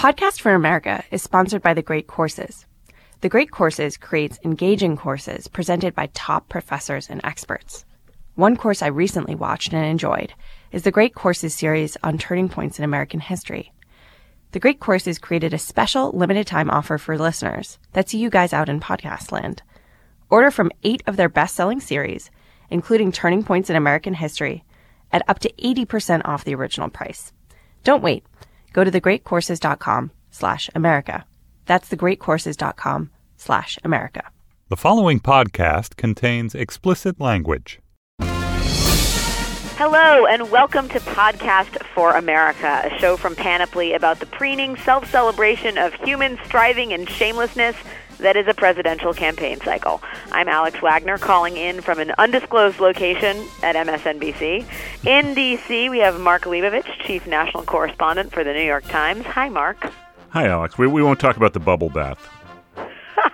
Podcast 0.00 0.40
for 0.40 0.54
America 0.54 1.04
is 1.10 1.22
sponsored 1.22 1.60
by 1.60 1.74
The 1.74 1.82
Great 1.82 2.06
Courses. 2.06 2.64
The 3.20 3.28
Great 3.28 3.50
Courses 3.50 3.98
creates 3.98 4.38
engaging 4.42 4.96
courses 4.96 5.46
presented 5.46 5.94
by 5.94 6.08
top 6.14 6.48
professors 6.48 7.10
and 7.10 7.20
experts. 7.22 7.84
One 8.34 8.56
course 8.56 8.80
I 8.80 8.86
recently 8.86 9.34
watched 9.34 9.74
and 9.74 9.84
enjoyed 9.84 10.32
is 10.72 10.84
the 10.84 10.90
Great 10.90 11.14
Courses 11.14 11.54
series 11.54 11.98
on 12.02 12.16
turning 12.16 12.48
points 12.48 12.78
in 12.78 12.84
American 12.86 13.20
history. 13.20 13.74
The 14.52 14.58
Great 14.58 14.80
Courses 14.80 15.18
created 15.18 15.52
a 15.52 15.58
special 15.58 16.12
limited 16.12 16.46
time 16.46 16.70
offer 16.70 16.96
for 16.96 17.18
listeners 17.18 17.78
that's 17.92 18.14
you 18.14 18.30
guys 18.30 18.54
out 18.54 18.70
in 18.70 18.80
podcast 18.80 19.30
land. 19.32 19.62
Order 20.30 20.50
from 20.50 20.72
eight 20.82 21.02
of 21.06 21.18
their 21.18 21.28
best 21.28 21.54
selling 21.54 21.78
series, 21.78 22.30
including 22.70 23.12
Turning 23.12 23.42
Points 23.42 23.68
in 23.68 23.76
American 23.76 24.14
History, 24.14 24.64
at 25.12 25.28
up 25.28 25.40
to 25.40 25.52
80% 25.62 26.22
off 26.24 26.44
the 26.44 26.54
original 26.54 26.88
price. 26.88 27.34
Don't 27.84 28.02
wait. 28.02 28.24
Go 28.72 28.84
to 28.84 28.90
thegreatcourses.com 28.90 30.10
slash 30.30 30.70
America. 30.74 31.24
That's 31.66 31.88
thegreatcourses.com 31.88 33.10
slash 33.36 33.78
America. 33.84 34.30
The 34.68 34.76
following 34.76 35.18
podcast 35.18 35.96
contains 35.96 36.54
explicit 36.54 37.20
language. 37.20 37.79
Hello, 39.82 40.26
and 40.26 40.50
welcome 40.50 40.90
to 40.90 41.00
Podcast 41.00 41.82
for 41.94 42.14
America, 42.14 42.82
a 42.84 42.98
show 42.98 43.16
from 43.16 43.34
Panoply 43.34 43.94
about 43.94 44.20
the 44.20 44.26
preening 44.26 44.76
self 44.76 45.10
celebration 45.10 45.78
of 45.78 45.94
human 45.94 46.38
striving 46.44 46.92
and 46.92 47.08
shamelessness 47.08 47.74
that 48.18 48.36
is 48.36 48.46
a 48.46 48.52
presidential 48.52 49.14
campaign 49.14 49.58
cycle. 49.62 50.02
I'm 50.32 50.48
Alex 50.48 50.82
Wagner 50.82 51.16
calling 51.16 51.56
in 51.56 51.80
from 51.80 51.98
an 51.98 52.12
undisclosed 52.18 52.78
location 52.78 53.38
at 53.62 53.74
MSNBC. 53.74 54.66
In 55.06 55.32
D.C., 55.32 55.88
we 55.88 56.00
have 56.00 56.20
Mark 56.20 56.42
Leibovich, 56.42 57.06
Chief 57.06 57.26
National 57.26 57.62
Correspondent 57.62 58.32
for 58.32 58.44
the 58.44 58.52
New 58.52 58.60
York 58.60 58.84
Times. 58.84 59.24
Hi, 59.24 59.48
Mark. 59.48 59.90
Hi, 60.28 60.46
Alex. 60.46 60.76
We, 60.76 60.88
we 60.88 61.02
won't 61.02 61.20
talk 61.20 61.38
about 61.38 61.54
the 61.54 61.60
bubble 61.60 61.88
bath. 61.88 62.28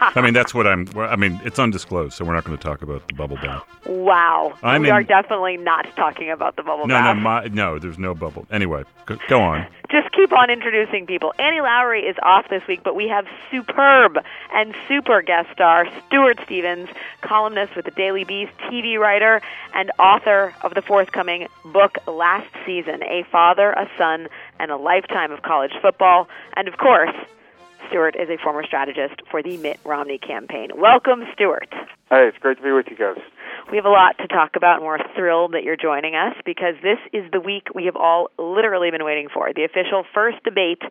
I 0.01 0.21
mean, 0.21 0.35
that's 0.35 0.55
what 0.55 0.67
I'm. 0.67 0.87
I 0.97 1.17
mean, 1.17 1.41
it's 1.45 1.59
undisclosed, 1.59 2.15
so 2.15 2.25
we're 2.25 2.35
not 2.35 2.45
going 2.45 2.57
to 2.57 2.63
talk 2.63 2.83
about 2.83 3.07
the 3.09 3.15
bubble 3.15 3.37
bath. 3.37 3.65
Wow, 3.87 4.55
I'm 4.63 4.83
we 4.83 4.89
in- 4.89 4.95
are 4.95 5.03
definitely 5.03 5.57
not 5.57 5.87
talking 5.97 6.31
about 6.31 6.57
the 6.57 6.63
bubble 6.63 6.87
No, 6.87 6.95
bath. 6.95 7.17
no, 7.17 7.23
my, 7.23 7.45
no. 7.47 7.79
There's 7.79 7.99
no 7.99 8.15
bubble. 8.15 8.47
Anyway, 8.51 8.85
go, 9.07 9.17
go 9.29 9.41
on. 9.41 9.67
Just 9.91 10.11
keep 10.13 10.33
on 10.33 10.51
introducing 10.51 11.07
people. 11.07 11.33
Annie 11.39 11.61
Lowrey 11.61 12.09
is 12.11 12.17
off 12.23 12.49
this 12.51 12.63
week, 12.67 12.81
but 12.83 12.97
we 12.97 13.07
have 13.09 13.25
superb 13.53 14.19
and 14.53 14.75
super 14.89 15.23
guest 15.23 15.49
star 15.53 15.87
Stuart 16.09 16.41
Stevens, 16.45 16.89
columnist 17.21 17.77
with 17.77 17.85
the 17.85 17.93
Daily 17.93 18.25
Beast, 18.25 18.53
TV 18.69 18.99
writer, 18.99 19.41
and 19.75 19.93
author 19.99 20.53
of 20.63 20.75
the 20.75 20.83
forthcoming 20.83 21.47
book 21.65 21.99
Last 22.09 22.49
Season: 22.67 23.03
A 23.05 23.25
Father, 23.31 23.71
a 23.71 23.89
Son, 23.97 24.29
and 24.59 24.71
a 24.73 24.77
Lifetime 24.77 25.31
of 25.31 25.43
College 25.43 25.73
Football. 25.81 26.29
And 26.57 26.67
of 26.67 26.77
course, 26.79 27.15
Stuart 27.89 28.17
is 28.17 28.29
a 28.29 28.37
former 28.43 28.65
strategist 28.65 29.23
for 29.31 29.43
the 29.43 29.57
Mitt 29.59 29.79
Romney 29.85 30.19
campaign. 30.19 30.71
Welcome, 30.77 31.25
Stuart. 31.35 31.69
Hey, 32.11 32.29
it's 32.29 32.39
great 32.39 32.59
to 32.59 32.63
be 32.63 32.73
with 32.73 32.87
you 32.91 32.97
guys. 32.97 33.23
We 33.71 33.77
have 33.77 33.85
a 33.85 33.91
lot 33.91 34.17
to 34.19 34.29
talk 34.29 34.55
about, 34.55 34.77
and 34.77 34.87
we're 34.87 34.99
thrilled 35.17 35.53
that 35.55 35.65
you're 35.65 35.77
joining 35.77 36.15
us 36.15 36.35
because 36.45 36.75
this 36.83 36.99
is 37.13 37.25
the 37.33 37.41
week 37.41 37.69
we 37.75 37.87
have 37.87 37.97
all 37.97 38.31
literally 38.39 38.91
been 38.91 39.05
waiting 39.05 39.29
for 39.33 39.53
the 39.53 39.65
official 39.65 40.05
first 40.15 40.43
debate 40.45 40.83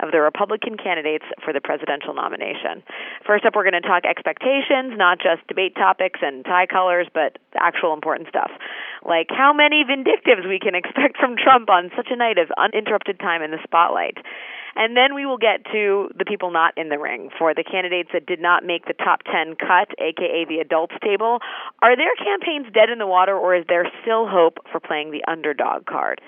of 0.00 0.10
the 0.10 0.20
Republican 0.20 0.76
candidates 0.76 1.24
for 1.44 1.52
the 1.52 1.60
presidential 1.60 2.14
nomination. 2.14 2.82
First 3.26 3.44
up, 3.44 3.54
we're 3.54 3.68
going 3.68 3.80
to 3.80 3.86
talk 3.86 4.04
expectations, 4.04 4.94
not 4.96 5.18
just 5.18 5.46
debate 5.46 5.74
topics 5.74 6.20
and 6.22 6.44
tie 6.44 6.66
colors, 6.66 7.06
but 7.12 7.38
actual 7.54 7.94
important 7.94 8.28
stuff. 8.28 8.50
Like 9.04 9.28
how 9.30 9.52
many 9.52 9.84
vindictives 9.84 10.46
we 10.48 10.58
can 10.58 10.74
expect 10.74 11.16
from 11.18 11.36
Trump 11.36 11.70
on 11.70 11.90
such 11.96 12.08
a 12.10 12.16
night 12.16 12.38
of 12.38 12.50
uninterrupted 12.56 13.18
time 13.18 13.42
in 13.42 13.50
the 13.50 13.62
spotlight. 13.62 14.18
And 14.76 14.96
then 14.96 15.14
we 15.14 15.24
will 15.24 15.38
get 15.38 15.64
to 15.70 16.10
the 16.18 16.24
people 16.24 16.50
not 16.50 16.74
in 16.76 16.88
the 16.88 16.98
ring. 16.98 17.30
For 17.38 17.54
the 17.54 17.62
candidates 17.62 18.10
that 18.12 18.26
did 18.26 18.40
not 18.40 18.64
make 18.64 18.86
the 18.86 18.92
top 18.92 19.22
10 19.22 19.54
cut, 19.54 19.94
aka 19.98 20.44
the 20.48 20.58
adults 20.58 20.94
table, 21.02 21.38
are 21.80 21.96
their 21.96 22.14
campaigns 22.16 22.66
dead 22.74 22.90
in 22.90 22.98
the 22.98 23.06
water 23.06 23.36
or 23.36 23.54
is 23.54 23.64
there 23.68 23.86
still 24.02 24.26
hope 24.26 24.58
for 24.72 24.80
playing 24.80 25.12
the 25.12 25.22
underdog 25.30 25.86
card? 25.86 26.20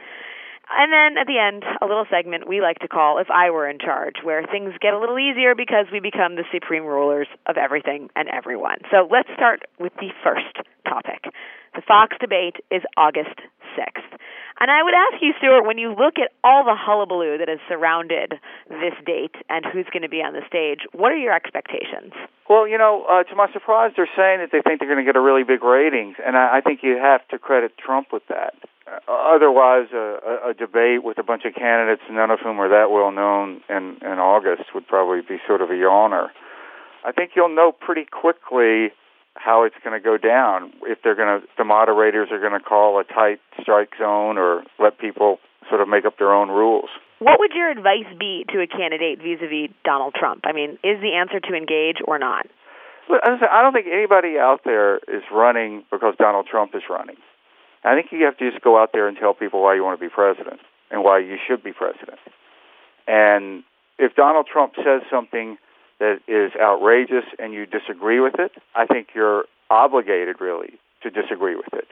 And 0.68 0.92
then 0.92 1.18
at 1.18 1.26
the 1.26 1.38
end, 1.38 1.62
a 1.80 1.86
little 1.86 2.06
segment 2.10 2.48
we 2.48 2.60
like 2.60 2.80
to 2.80 2.88
call 2.88 3.18
If 3.18 3.30
I 3.30 3.50
Were 3.50 3.68
in 3.68 3.78
Charge, 3.78 4.16
where 4.24 4.42
things 4.42 4.74
get 4.80 4.94
a 4.94 4.98
little 4.98 5.18
easier 5.18 5.54
because 5.54 5.86
we 5.92 6.00
become 6.00 6.34
the 6.34 6.44
supreme 6.52 6.84
rulers 6.84 7.28
of 7.46 7.56
everything 7.56 8.10
and 8.16 8.28
everyone. 8.28 8.78
So 8.90 9.06
let's 9.10 9.28
start 9.34 9.62
with 9.78 9.94
the 10.00 10.10
first 10.24 10.58
topic. 10.84 11.30
The 11.74 11.82
Fox 11.86 12.16
debate 12.18 12.56
is 12.70 12.82
August 12.96 13.38
6th. 13.78 14.10
And 14.58 14.70
I 14.70 14.82
would 14.82 14.94
ask 14.94 15.22
you, 15.22 15.34
Stuart, 15.38 15.66
when 15.66 15.76
you 15.76 15.90
look 15.90 16.16
at 16.18 16.32
all 16.42 16.64
the 16.64 16.74
hullabaloo 16.74 17.36
that 17.38 17.48
has 17.48 17.60
surrounded 17.68 18.40
this 18.68 18.96
date 19.04 19.36
and 19.50 19.66
who's 19.66 19.84
going 19.92 20.02
to 20.02 20.08
be 20.08 20.24
on 20.24 20.32
the 20.32 20.40
stage, 20.48 20.88
what 20.92 21.12
are 21.12 21.20
your 21.20 21.34
expectations? 21.34 22.16
Well, 22.48 22.66
you 22.66 22.78
know, 22.78 23.04
uh, 23.04 23.22
to 23.24 23.36
my 23.36 23.52
surprise, 23.52 23.92
they're 23.96 24.08
saying 24.16 24.40
that 24.40 24.48
they 24.50 24.62
think 24.64 24.80
they're 24.80 24.88
going 24.88 25.04
to 25.04 25.06
get 25.06 25.16
a 25.16 25.20
really 25.20 25.44
big 25.44 25.62
ratings, 25.62 26.16
and 26.24 26.36
I, 26.36 26.58
I 26.58 26.60
think 26.62 26.80
you 26.82 26.96
have 26.96 27.26
to 27.28 27.38
credit 27.38 27.76
Trump 27.76 28.08
with 28.12 28.22
that. 28.28 28.54
Uh, 28.86 29.34
otherwise, 29.34 29.88
a, 29.92 30.50
a, 30.50 30.54
debate 30.54 31.02
with 31.02 31.18
a 31.18 31.22
bunch 31.22 31.44
of 31.44 31.54
candidates, 31.54 32.02
none 32.10 32.30
of 32.30 32.38
whom 32.40 32.60
are 32.60 32.68
that 32.68 32.90
well 32.90 33.10
known 33.10 33.60
in, 33.68 33.98
in 34.00 34.18
August, 34.18 34.74
would 34.74 34.86
probably 34.86 35.22
be 35.22 35.38
sort 35.46 35.60
of 35.60 35.70
a 35.70 35.74
yawner. 35.74 36.28
I 37.04 37.12
think 37.12 37.32
you'll 37.34 37.54
know 37.54 37.72
pretty 37.72 38.04
quickly 38.04 38.92
how 39.34 39.64
it's 39.64 39.76
going 39.84 39.94
to 39.94 40.02
go 40.02 40.16
down 40.16 40.72
if 40.82 40.98
they're 41.02 41.14
going 41.14 41.40
to 41.40 41.46
the 41.58 41.64
moderators 41.64 42.28
are 42.30 42.40
going 42.40 42.58
to 42.58 42.60
call 42.60 42.98
a 42.98 43.04
tight 43.04 43.38
strike 43.60 43.90
zone 43.98 44.38
or 44.38 44.62
let 44.78 44.98
people 44.98 45.38
sort 45.68 45.80
of 45.80 45.88
make 45.88 46.04
up 46.04 46.18
their 46.18 46.32
own 46.32 46.48
rules. 46.48 46.88
What 47.18 47.38
would 47.40 47.52
your 47.52 47.70
advice 47.70 48.08
be 48.18 48.44
to 48.52 48.60
a 48.60 48.66
candidate 48.66 49.18
vis-a-vis 49.18 49.74
Donald 49.84 50.14
Trump? 50.14 50.42
I 50.44 50.52
mean, 50.52 50.78
is 50.84 51.00
the 51.00 51.14
answer 51.16 51.40
to 51.40 51.54
engage 51.54 51.96
or 52.06 52.18
not? 52.18 52.46
Look, 53.08 53.20
as 53.24 53.38
I 53.38 53.40
said, 53.40 53.48
I 53.50 53.62
don't 53.62 53.72
think 53.72 53.86
anybody 53.86 54.38
out 54.38 54.60
there 54.64 54.96
is 55.08 55.22
running 55.32 55.84
because 55.90 56.14
Donald 56.18 56.46
Trump 56.50 56.74
is 56.74 56.82
running. 56.90 57.16
I 57.86 57.94
think 57.94 58.10
you 58.10 58.24
have 58.24 58.36
to 58.38 58.50
just 58.50 58.62
go 58.62 58.80
out 58.80 58.90
there 58.92 59.06
and 59.06 59.16
tell 59.16 59.32
people 59.32 59.62
why 59.62 59.76
you 59.76 59.84
want 59.84 59.98
to 59.98 60.04
be 60.04 60.10
president 60.12 60.58
and 60.90 61.04
why 61.04 61.20
you 61.20 61.36
should 61.46 61.62
be 61.62 61.72
president. 61.72 62.18
And 63.06 63.62
if 63.96 64.16
Donald 64.16 64.48
Trump 64.52 64.74
says 64.76 65.02
something 65.08 65.56
that 66.00 66.18
is 66.26 66.50
outrageous 66.60 67.24
and 67.38 67.52
you 67.52 67.64
disagree 67.64 68.18
with 68.18 68.34
it, 68.40 68.50
I 68.74 68.86
think 68.86 69.08
you're 69.14 69.44
obligated 69.70 70.40
really 70.40 70.78
to 71.02 71.10
disagree 71.10 71.54
with 71.54 71.72
it. 71.72 71.86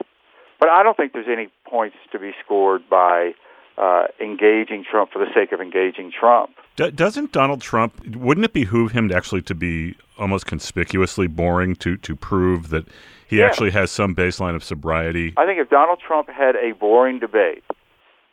But 0.59 0.69
I 0.69 0.83
don't 0.83 0.97
think 0.97 1.13
there's 1.13 1.31
any 1.31 1.47
points 1.65 1.95
to 2.11 2.19
be 2.19 2.33
scored 2.43 2.89
by 2.89 3.31
uh, 3.77 4.05
engaging 4.21 4.83
Trump 4.89 5.11
for 5.11 5.19
the 5.19 5.31
sake 5.33 5.51
of 5.51 5.59
engaging 5.61 6.11
Trump. 6.17 6.51
D- 6.75 6.91
doesn't 6.91 7.31
Donald 7.31 7.61
Trump? 7.61 7.93
Wouldn't 8.15 8.45
it 8.45 8.53
behoove 8.53 8.91
him 8.91 9.09
to 9.09 9.15
actually 9.15 9.41
to 9.43 9.55
be 9.55 9.95
almost 10.17 10.45
conspicuously 10.45 11.27
boring 11.27 11.75
to 11.77 11.97
to 11.97 12.15
prove 12.15 12.69
that 12.69 12.85
he 13.27 13.39
Yeah. 13.39 13.45
actually 13.45 13.71
has 13.71 13.91
some 13.91 14.15
baseline 14.15 14.55
of 14.55 14.63
sobriety? 14.63 15.33
I 15.37 15.45
think 15.45 15.59
if 15.59 15.69
Donald 15.69 15.99
Trump 16.05 16.29
had 16.29 16.55
a 16.55 16.71
boring 16.73 17.19
debate, 17.19 17.63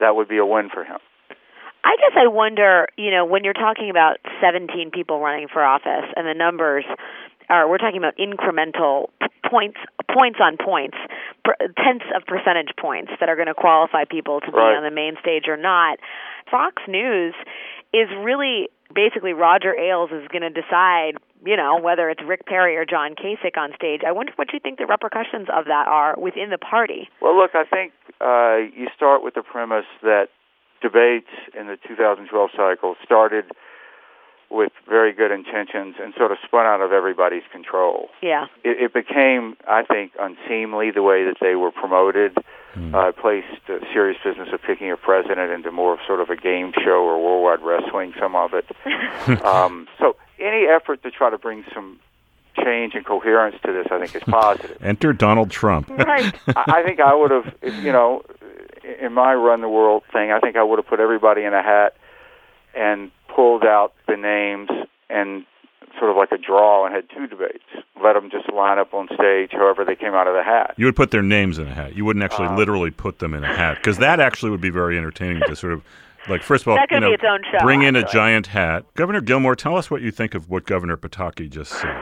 that 0.00 0.14
would 0.16 0.28
be 0.28 0.38
a 0.38 0.46
win 0.46 0.68
for 0.70 0.84
him. 0.84 0.98
I 1.84 1.96
guess 1.96 2.12
I 2.16 2.28
wonder, 2.28 2.86
you 2.96 3.10
know, 3.10 3.24
when 3.24 3.42
you're 3.42 3.52
talking 3.54 3.90
about 3.90 4.18
17 4.40 4.92
people 4.92 5.18
running 5.20 5.48
for 5.52 5.64
office 5.64 6.06
and 6.14 6.26
the 6.28 6.34
numbers 6.34 6.84
are, 7.48 7.68
we're 7.68 7.78
talking 7.78 7.98
about 7.98 8.16
incremental 8.18 9.08
p- 9.20 9.26
points, 9.52 9.76
points 10.08 10.38
on 10.40 10.56
points, 10.56 10.96
per, 11.44 11.54
tenths 11.76 12.08
of 12.16 12.24
percentage 12.24 12.72
points 12.80 13.12
that 13.20 13.28
are 13.28 13.36
going 13.36 13.52
to 13.52 13.54
qualify 13.54 14.04
people 14.08 14.40
to 14.40 14.50
be 14.50 14.56
Right. 14.56 14.76
on 14.76 14.82
the 14.82 14.90
main 14.90 15.16
stage 15.20 15.44
or 15.46 15.58
not. 15.58 15.98
Fox 16.50 16.80
News 16.88 17.34
is 17.92 18.08
really 18.24 18.68
basically 18.94 19.32
Roger 19.32 19.76
Ailes 19.78 20.10
is 20.10 20.26
going 20.28 20.42
to 20.42 20.50
decide, 20.50 21.16
you 21.44 21.56
know, 21.56 21.78
whether 21.80 22.08
it's 22.08 22.22
Rick 22.26 22.46
Perry 22.46 22.76
or 22.76 22.84
John 22.84 23.14
Kasich 23.14 23.56
on 23.56 23.72
stage. 23.76 24.00
I 24.06 24.12
wonder 24.12 24.32
what 24.36 24.52
you 24.52 24.60
think 24.60 24.78
the 24.78 24.86
repercussions 24.86 25.48
of 25.54 25.66
that 25.66 25.86
are 25.88 26.14
within 26.18 26.48
the 26.50 26.58
party. 26.58 27.08
Well, 27.20 27.36
look, 27.36 27.52
I 27.54 27.64
think 27.64 27.92
uh, 28.20 28.56
you 28.76 28.88
start 28.96 29.22
with 29.22 29.34
the 29.34 29.42
premise 29.42 29.86
that 30.02 30.28
debates 30.80 31.30
in 31.58 31.66
the 31.68 31.76
2012 31.88 32.50
cycle 32.56 32.96
started 33.04 33.44
with 34.52 34.72
very 34.88 35.12
good 35.12 35.32
intentions 35.32 35.96
and 36.00 36.12
sort 36.16 36.30
of 36.30 36.38
spun 36.44 36.66
out 36.66 36.82
of 36.82 36.92
everybody's 36.92 37.42
control. 37.50 38.10
Yeah. 38.22 38.46
It, 38.62 38.92
it 38.92 38.94
became, 38.94 39.56
I 39.66 39.82
think, 39.82 40.12
unseemly 40.20 40.90
the 40.90 41.02
way 41.02 41.24
that 41.24 41.36
they 41.40 41.54
were 41.54 41.72
promoted. 41.72 42.36
Uh, 42.94 43.12
placed 43.12 43.48
the 43.66 43.80
serious 43.92 44.16
business 44.24 44.48
of 44.50 44.62
picking 44.62 44.90
a 44.90 44.96
president 44.96 45.52
into 45.52 45.70
more 45.70 45.92
of 45.92 46.00
sort 46.06 46.20
of 46.22 46.30
a 46.30 46.36
game 46.36 46.72
show 46.82 47.04
or 47.04 47.22
worldwide 47.22 47.62
wrestling, 47.62 48.14
some 48.18 48.34
of 48.34 48.52
it. 48.54 48.64
um, 49.44 49.86
so 49.98 50.16
any 50.40 50.66
effort 50.66 51.02
to 51.02 51.10
try 51.10 51.28
to 51.28 51.36
bring 51.36 51.66
some 51.74 52.00
change 52.64 52.94
and 52.94 53.04
coherence 53.04 53.56
to 53.66 53.74
this, 53.74 53.86
I 53.90 53.98
think, 53.98 54.16
is 54.16 54.22
positive. 54.22 54.78
Enter 54.82 55.12
Donald 55.12 55.50
Trump. 55.50 55.90
Right. 55.90 56.34
I 56.56 56.76
I 56.78 56.82
think 56.82 56.98
I 56.98 57.14
would 57.14 57.30
have, 57.30 57.54
if, 57.60 57.74
you 57.84 57.92
know, 57.92 58.22
in 59.00 59.12
my 59.12 59.34
run 59.34 59.60
the 59.60 59.68
world 59.68 60.04
thing, 60.10 60.32
I 60.32 60.40
think 60.40 60.56
I 60.56 60.62
would 60.62 60.78
have 60.78 60.86
put 60.86 60.98
everybody 60.98 61.42
in 61.42 61.52
a 61.52 61.62
hat 61.62 61.94
and 62.74 63.10
pulled 63.34 63.64
out 63.64 63.92
the 64.08 64.16
names 64.16 64.68
and 65.10 65.44
sort 65.98 66.10
of 66.10 66.16
like 66.16 66.32
a 66.32 66.38
draw 66.38 66.84
and 66.86 66.94
had 66.94 67.04
two 67.14 67.26
debates. 67.26 67.64
Let 68.02 68.14
them 68.14 68.30
just 68.30 68.50
line 68.52 68.78
up 68.78 68.92
on 68.94 69.08
stage 69.14 69.50
however 69.52 69.84
they 69.84 69.94
came 69.94 70.14
out 70.14 70.26
of 70.26 70.34
the 70.34 70.42
hat. 70.42 70.74
You 70.76 70.86
would 70.86 70.96
put 70.96 71.10
their 71.10 71.22
names 71.22 71.58
in 71.58 71.66
a 71.68 71.74
hat. 71.74 71.94
You 71.94 72.04
wouldn't 72.04 72.24
actually 72.24 72.48
Uh, 72.48 72.56
literally 72.56 72.90
put 72.90 73.18
them 73.18 73.34
in 73.34 73.44
a 73.44 73.54
hat 73.54 73.76
because 73.76 73.98
that 73.98 74.18
actually 74.18 74.50
would 74.50 74.60
be 74.60 74.70
very 74.70 74.96
entertaining 74.98 75.42
to 75.46 75.54
sort 75.56 75.72
of 75.72 75.82
Like, 76.28 76.42
first 76.44 76.62
of 76.62 76.68
all, 76.68 76.76
That 76.76 76.88
could 76.88 76.96
you 76.96 77.00
know, 77.00 77.08
be 77.08 77.14
its 77.14 77.24
own 77.28 77.40
show, 77.50 77.58
bring 77.64 77.82
in 77.82 77.96
a 77.96 78.04
giant 78.08 78.46
hat. 78.46 78.84
Governor 78.94 79.20
Gilmore, 79.20 79.56
tell 79.56 79.76
us 79.76 79.90
what 79.90 80.02
you 80.02 80.12
think 80.12 80.34
of 80.36 80.48
what 80.48 80.66
Governor 80.66 80.96
Pataki 80.96 81.50
just 81.50 81.72
said. 81.72 82.00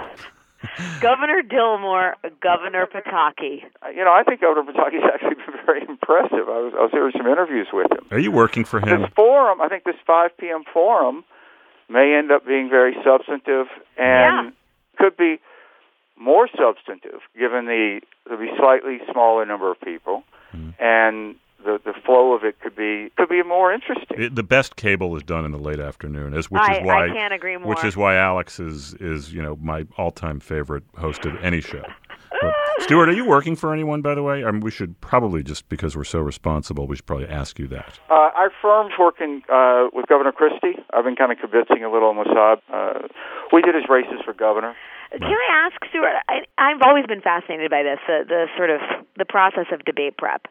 Governor 1.01 1.43
Dillmore, 1.43 2.15
Governor 2.41 2.87
Pataki. 2.87 3.63
You 3.95 4.05
know, 4.05 4.13
I 4.13 4.23
think 4.25 4.41
Governor 4.41 4.71
Pataki's 4.71 5.03
actually 5.13 5.37
been 5.37 5.65
very 5.67 5.83
impressive. 5.83 6.49
I 6.49 6.61
was, 6.61 6.73
I 6.77 6.83
was 6.83 6.91
hearing 6.93 7.13
some 7.17 7.27
interviews 7.27 7.69
with 7.73 7.91
him. 7.91 8.07
Are 8.11 8.19
you 8.19 8.31
working 8.31 8.65
for 8.65 8.79
him? 8.81 9.03
This 9.03 9.11
forum, 9.15 9.61
I 9.61 9.69
think 9.69 9.85
this 9.85 9.97
5 10.07 10.37
p.m. 10.39 10.65
forum 10.73 11.25
may 11.89 12.15
end 12.15 12.31
up 12.31 12.47
being 12.47 12.69
very 12.69 12.95
substantive 13.05 13.67
and 13.97 14.47
Yeah. 14.47 14.51
could 14.99 15.17
be 15.17 15.41
more 16.17 16.49
substantive 16.49 17.21
given 17.39 17.65
the 17.65 18.01
there'll 18.27 18.41
be 18.41 18.51
slightly 18.59 19.01
smaller 19.11 19.47
number 19.47 19.71
of 19.71 19.81
people 19.81 20.23
hmm. 20.53 20.71
and 20.79 21.37
the 21.65 21.81
the 21.85 21.93
flow 22.05 22.33
of 22.33 22.45
it 22.45 22.59
could 22.61 22.77
be 22.77 23.11
could 23.17 23.29
be 23.29 23.43
more 23.43 23.73
interesting. 23.73 24.21
It- 24.21 24.35
the 24.35 24.43
best 24.43 24.77
cable 24.77 25.15
is 25.17 25.23
done 25.23 25.45
in 25.45 25.53
the 25.53 25.59
late 25.59 25.81
afternoon, 25.81 26.35
as 26.35 26.51
which 26.51 26.63
I- 26.63 26.79
is 26.79 26.87
why 26.87 27.05
I 27.05 27.09
can't 27.09 27.35
agree 27.35 27.57
more. 27.57 27.69
Which 27.69 27.85
is 27.85 27.97
why 27.97 28.17
Alex 28.17 28.59
is 28.61 28.95
is 28.95 29.33
you 29.33 29.43
know 29.43 29.57
my 29.63 29.87
all 29.97 30.11
time 30.11 30.41
favorite 30.41 30.85
host 30.99 31.25
of 31.27 31.37
any 31.43 31.61
show. 31.61 31.83
But, 32.41 32.55
Stuart, 32.79 33.09
are 33.09 33.13
you 33.13 33.25
working 33.27 33.57
for 33.57 33.73
anyone, 33.73 34.03
by 34.03 34.15
the 34.15 34.23
way? 34.23 34.45
I 34.45 34.51
mean, 34.53 34.61
we 34.61 34.71
should 34.71 34.99
probably 35.01 35.43
just 35.43 35.69
because 35.69 35.97
we're 35.97 36.05
so 36.05 36.21
responsible, 36.21 36.87
we 36.87 36.97
should 36.97 37.05
probably 37.07 37.27
ask 37.29 37.59
you 37.59 37.67
that. 37.69 37.99
Uh, 38.09 38.31
our 38.37 38.51
firm's 38.63 38.93
working 38.99 39.43
uh, 39.53 39.89
with 39.93 40.07
Governor 40.07 40.33
Christie. 40.33 40.77
I've 40.95 41.05
been 41.05 41.17
kind 41.17 41.33
of 41.33 41.39
convincing 41.39 41.85
a 41.85 41.91
little 41.91 42.09
on 42.11 42.17
Mossad. 42.25 42.61
Uh, 42.73 43.09
we 43.53 43.63
did 43.63 43.75
his 43.75 43.85
races 43.89 44.21
for 44.25 44.33
governor. 44.33 44.75
Can 45.11 45.27
I 45.27 45.67
ask, 45.67 45.75
Stuart? 45.91 46.23
I, 46.29 46.47
I've 46.57 46.83
always 46.87 47.05
been 47.07 47.21
fascinated 47.21 47.71
by 47.71 47.83
this, 47.83 47.99
the, 48.07 48.23
the 48.29 48.47
sort 48.57 48.71
of 48.71 48.79
the 49.19 49.25
process 49.25 49.67
of 49.73 49.85
debate 49.85 50.17
prep. 50.17 50.47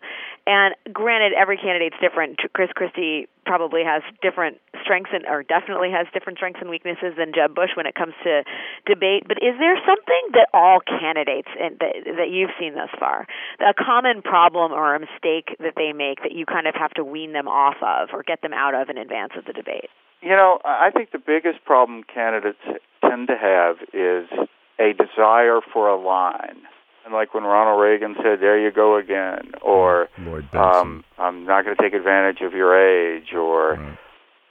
And 0.46 0.76
granted, 0.92 1.32
every 1.32 1.56
candidate's 1.56 1.96
different. 2.02 2.40
Chris 2.52 2.68
Christie 2.76 3.28
probably 3.46 3.88
has 3.88 4.04
different 4.22 4.60
strengths 4.84 5.12
and, 5.14 5.24
or 5.26 5.44
definitely 5.44 5.92
has 5.96 6.08
different 6.14 6.40
strengths 6.40 6.60
and 6.60 6.70
weaknesses 6.70 7.16
than 7.16 7.32
Jeb 7.32 7.56
Bush 7.56 7.72
when 7.80 7.88
it 7.88 7.96
comes 7.96 8.14
to 8.28 8.44
debate. 8.86 9.24
But 9.32 9.40
is 9.40 9.56
there 9.64 9.80
something 9.88 10.24
that 10.36 10.52
all 10.54 10.84
candidates 10.84 11.48
in, 11.56 11.80
that, 11.80 11.96
that 12.20 12.30
you've 12.30 12.52
seen 12.60 12.76
thus 12.76 12.92
far, 13.00 13.28
a 13.64 13.74
common 13.74 14.22
problem 14.22 14.74
or 14.74 14.94
a 14.94 15.00
mistake 15.00 15.56
that 15.64 15.80
they 15.80 15.94
make 15.96 16.20
that 16.28 16.36
you 16.36 16.46
kind 16.46 16.68
of 16.68 16.76
have 16.76 16.92
to 17.00 17.04
wean 17.04 17.32
them 17.32 17.48
off 17.48 17.80
of 17.80 18.10
or 18.12 18.24
get 18.24 18.42
them 18.42 18.52
out 18.52 18.76
of 18.76 18.90
in 18.90 18.98
advance 18.98 19.32
of 19.40 19.46
the 19.46 19.54
debate? 19.54 19.88
You 20.21 20.30
know, 20.30 20.60
I 20.66 20.92
think 20.92 21.12
the 21.12 21.19
biggest 21.19 21.63
problem 21.66 22.04
candidates 22.04 22.60
tend 23.01 23.27
to 23.27 23.38
have 23.38 23.77
is 23.94 24.27
a 24.80 24.94
desire 24.94 25.60
for 25.74 25.88
a 25.88 26.00
line. 26.00 26.62
And 27.06 27.13
like 27.13 27.33
when 27.33 27.44
Ronald 27.44 27.81
Reagan 27.81 28.16
said, 28.21 28.39
"There 28.42 28.60
you 28.60 28.71
go 28.71 28.98
again," 28.98 29.54
or 29.62 30.10
um, 30.54 31.04
"I'm 31.18 31.45
not 31.45 31.63
going 31.63 31.75
to 31.75 31.81
take 31.81 31.94
advantage 31.94 32.42
of 32.42 32.54
your 32.54 32.75
age," 32.75 33.33
or 33.33 33.75
Right. 33.75 33.98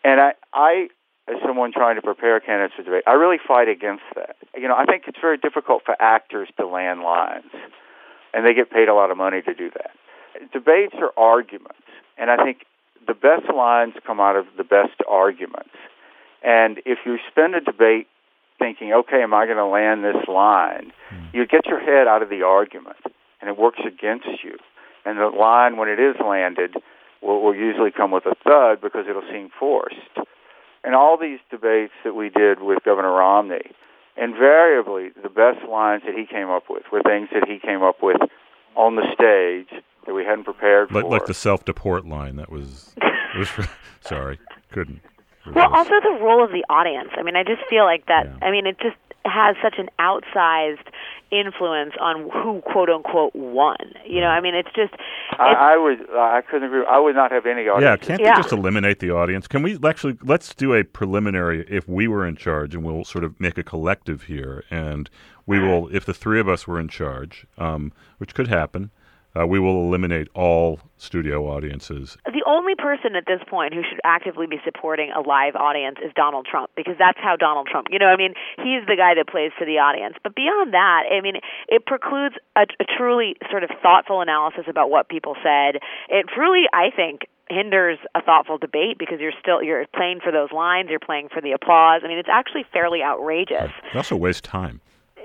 and 0.05 0.21
I, 0.21 0.33
I, 0.55 0.89
as 1.29 1.37
someone 1.47 1.73
trying 1.73 1.97
to 1.97 2.03
prepare 2.03 2.41
candidates 2.41 2.75
for 2.75 2.83
debate, 2.83 3.05
I 3.07 3.13
really 3.13 3.39
fight 3.39 3.69
against 3.69 4.05
that. 4.17 4.37
You 4.57 4.67
know, 4.67 4.75
I 4.75 4.87
think 4.87 5.05
it's 5.07 5.19
very 5.21 5.37
difficult 5.37 5.83
for 5.85 5.95
actors 6.01 6.49
to 6.59 6.67
land 6.67 7.03
lines, 7.03 7.53
and 8.33 8.47
they 8.47 8.55
get 8.55 8.71
paid 8.71 8.89
a 8.89 8.95
lot 8.95 9.11
of 9.11 9.19
money 9.19 9.43
to 9.43 9.55
do 9.55 9.71
that. 9.71 9.91
Debates 10.53 10.95
are 10.99 11.13
arguments, 11.17 11.87
and 12.17 12.31
I 12.31 12.43
think 12.43 12.65
the 13.09 13.15
best 13.15 13.53
lines 13.53 13.95
come 14.07 14.21
out 14.21 14.37
of 14.37 14.47
the 14.57 14.65
best 14.65 15.01
arguments. 15.09 15.75
And 16.45 16.79
if 16.87 16.99
you 17.05 17.19
spend 17.31 17.55
a 17.55 17.61
debate 17.61 18.07
thinking, 18.59 18.93
okay, 18.93 19.23
am 19.23 19.35
I 19.35 19.47
going 19.47 19.57
to 19.57 19.67
land 19.67 20.05
this 20.05 20.29
line? 20.29 20.93
Hmm. 21.09 21.25
You 21.33 21.47
get 21.47 21.67
your 21.67 21.81
head 21.81 22.07
out 22.07 22.23
of 22.23 22.29
the 22.29 22.43
argument, 22.43 22.99
and 23.41 23.49
it 23.49 23.59
works 23.59 23.81
against 23.81 24.45
you. 24.45 24.59
And 25.05 25.19
the 25.19 25.27
line, 25.27 25.77
when 25.79 25.89
it 25.89 25.99
is 25.99 26.17
landed, 26.21 26.75
will, 27.23 27.43
will 27.43 27.55
usually 27.55 27.91
come 27.91 28.11
with 28.11 28.27
a 28.27 28.37
thud 28.45 28.81
because 28.81 29.07
it'll 29.09 29.27
seem 29.33 29.51
forced. 29.59 29.97
And 30.85 30.95
all 30.95 31.19
these 31.19 31.41
debates 31.51 31.93
that 32.05 32.15
we 32.15 32.29
did 32.29 32.61
with 32.61 32.85
Governor 32.85 33.13
Romney, 33.13 33.73
invariably 34.17 35.11
the 35.23 35.29
best 35.29 35.67
lines 35.69 36.03
that 36.07 36.15
he 36.15 36.27
came 36.27 36.51
up 36.51 36.65
with 36.69 36.85
were 36.93 37.03
things 37.03 37.29
that 37.33 37.49
he 37.49 37.59
came 37.59 37.83
up 37.83 38.03
with 38.03 38.21
on 38.77 38.97
the 38.97 39.07
stage 39.15 39.83
that 40.07 40.15
we 40.15 40.25
hadn't 40.25 40.45
prepared 40.45 40.91
like 40.93 41.05
for. 41.05 41.11
like 41.11 41.27
the 41.27 41.35
self 41.35 41.65
deport 41.65 42.07
line 42.07 42.37
that 42.37 42.51
was 42.51 42.95
was 43.37 43.49
sorry 44.01 44.39
couldn't. 44.73 45.01
Well, 45.55 45.73
also 45.73 45.91
the 46.03 46.19
role 46.21 46.45
of 46.45 46.51
the 46.51 46.65
audience. 46.69 47.09
I 47.17 47.23
mean, 47.23 47.35
I 47.37 47.43
just 47.43 47.63
feel 47.71 47.85
like 47.85 48.07
that. 48.07 48.27
Yeah. 48.27 48.47
I 48.47 48.51
mean, 48.51 48.67
it 48.67 48.77
just 48.81 48.97
has 49.25 49.57
such 49.63 49.77
an 49.79 49.89
outsized 49.99 50.89
influence 51.31 51.93
on 52.01 52.29
who 52.31 52.61
quote 52.71 52.91
unquote 52.91 53.35
won. 53.35 53.77
You 54.07 54.21
know, 54.21 54.27
I 54.29 54.41
mean, 54.43 54.55
it's 54.55 54.69
just. 54.75 54.93
It's, 54.93 55.03
I, 55.39 55.73
I 55.73 55.77
would, 55.77 56.01
I 56.11 56.43
couldn't 56.43 56.69
agree. 56.69 56.85
I 56.87 56.99
would 56.99 57.15
not 57.15 57.31
have 57.33 57.47
any 57.47 57.63
audience. 57.69 57.83
Yeah, 58.03 58.07
can't 58.07 58.21
Yeah. 58.21 58.35
they 58.35 58.43
just 58.43 58.53
eliminate 58.53 58.99
the 59.01 59.11
audience? 59.11 59.47
Can 59.49 59.63
we 59.63 59.79
actually 59.87 60.19
let's 60.23 60.55
do 60.55 60.75
a 60.75 60.85
preliminary 60.85 61.65
if 61.69 61.89
we 61.89 62.09
were 62.09 62.27
in 62.27 62.37
charge 62.37 62.75
and 62.75 62.85
we'll 62.85 63.05
sort 63.05 63.25
of 63.25 63.39
make 63.41 63.57
a 63.57 63.63
collective 63.63 64.25
here 64.25 64.65
and 64.71 65.09
we 65.47 65.59
will 65.59 65.89
if 65.95 66.05
the 66.05 66.13
three 66.15 66.41
of 66.41 66.49
us 66.49 66.67
were 66.67 66.79
in 66.79 66.89
charge, 66.89 67.47
um, 67.57 67.91
which 68.19 68.35
could 68.35 68.49
happen, 68.49 68.91
uh, 69.39 69.47
we 69.47 69.59
will 69.59 69.85
eliminate 69.85 70.29
all 70.35 70.81
studio 70.97 71.47
audiences. 71.47 72.17
the 72.27 72.43
only 72.47 72.75
person 72.75 73.15
at 73.15 73.25
this 73.27 73.41
point 73.49 73.73
who 73.73 73.83
should 73.89 74.01
actively 74.05 74.47
be 74.47 74.59
supporting 74.65 75.13
a 75.13 75.21
live 75.21 75.55
audience 75.55 75.99
is 76.05 76.11
Donald 76.15 76.47
Trump 76.51 76.71
because 76.77 76.97
that's 76.99 77.19
how 77.19 77.37
Donald 77.37 77.69
Trump, 77.71 77.89
you 77.91 77.99
know, 77.99 78.07
I 78.07 78.17
mean, 78.17 78.35
he's 78.57 78.85
the 78.87 78.97
guy 78.97 79.15
that 79.15 79.29
plays 79.29 79.53
to 79.59 79.65
the 79.65 79.79
audience. 79.79 80.17
But 80.23 80.35
beyond 80.35 80.73
that, 80.75 81.05
I 81.13 81.21
mean, 81.21 81.37
it 81.69 81.87
precludes 81.87 82.35
a, 82.57 82.63
a 82.81 82.85
truly 82.85 83.37
sort 83.51 83.63
of 83.63 83.71
thoughtful 83.83 84.21
analysis 84.21 84.65
about 84.69 84.91
what 84.91 85.09
people 85.09 85.37
said. 85.43 85.79
It 86.09 86.27
truly, 86.35 86.65
I 86.73 86.91
think, 86.95 87.29
hinders 87.51 87.99
a 88.15 88.23
thoughtful 88.23 88.59
debate 88.59 88.99
because 88.99 89.21
you're 89.21 89.33
still 89.41 89.63
you're 89.63 89.87
playing 89.95 90.21
for 90.21 90.33
those 90.33 90.53
lines, 90.53 90.89
you're 90.91 90.99
playing 90.99 91.29
for 91.33 91.41
the 91.41 91.53
applause. 91.53 92.03
I 92.05 92.09
mean, 92.09 92.19
it's 92.19 92.29
actually 92.31 92.65
fairly 92.73 93.03
outrageous. 93.03 93.71
It 93.93 93.97
also 93.97 94.17
wastes 94.17 94.43
time. 94.43 94.81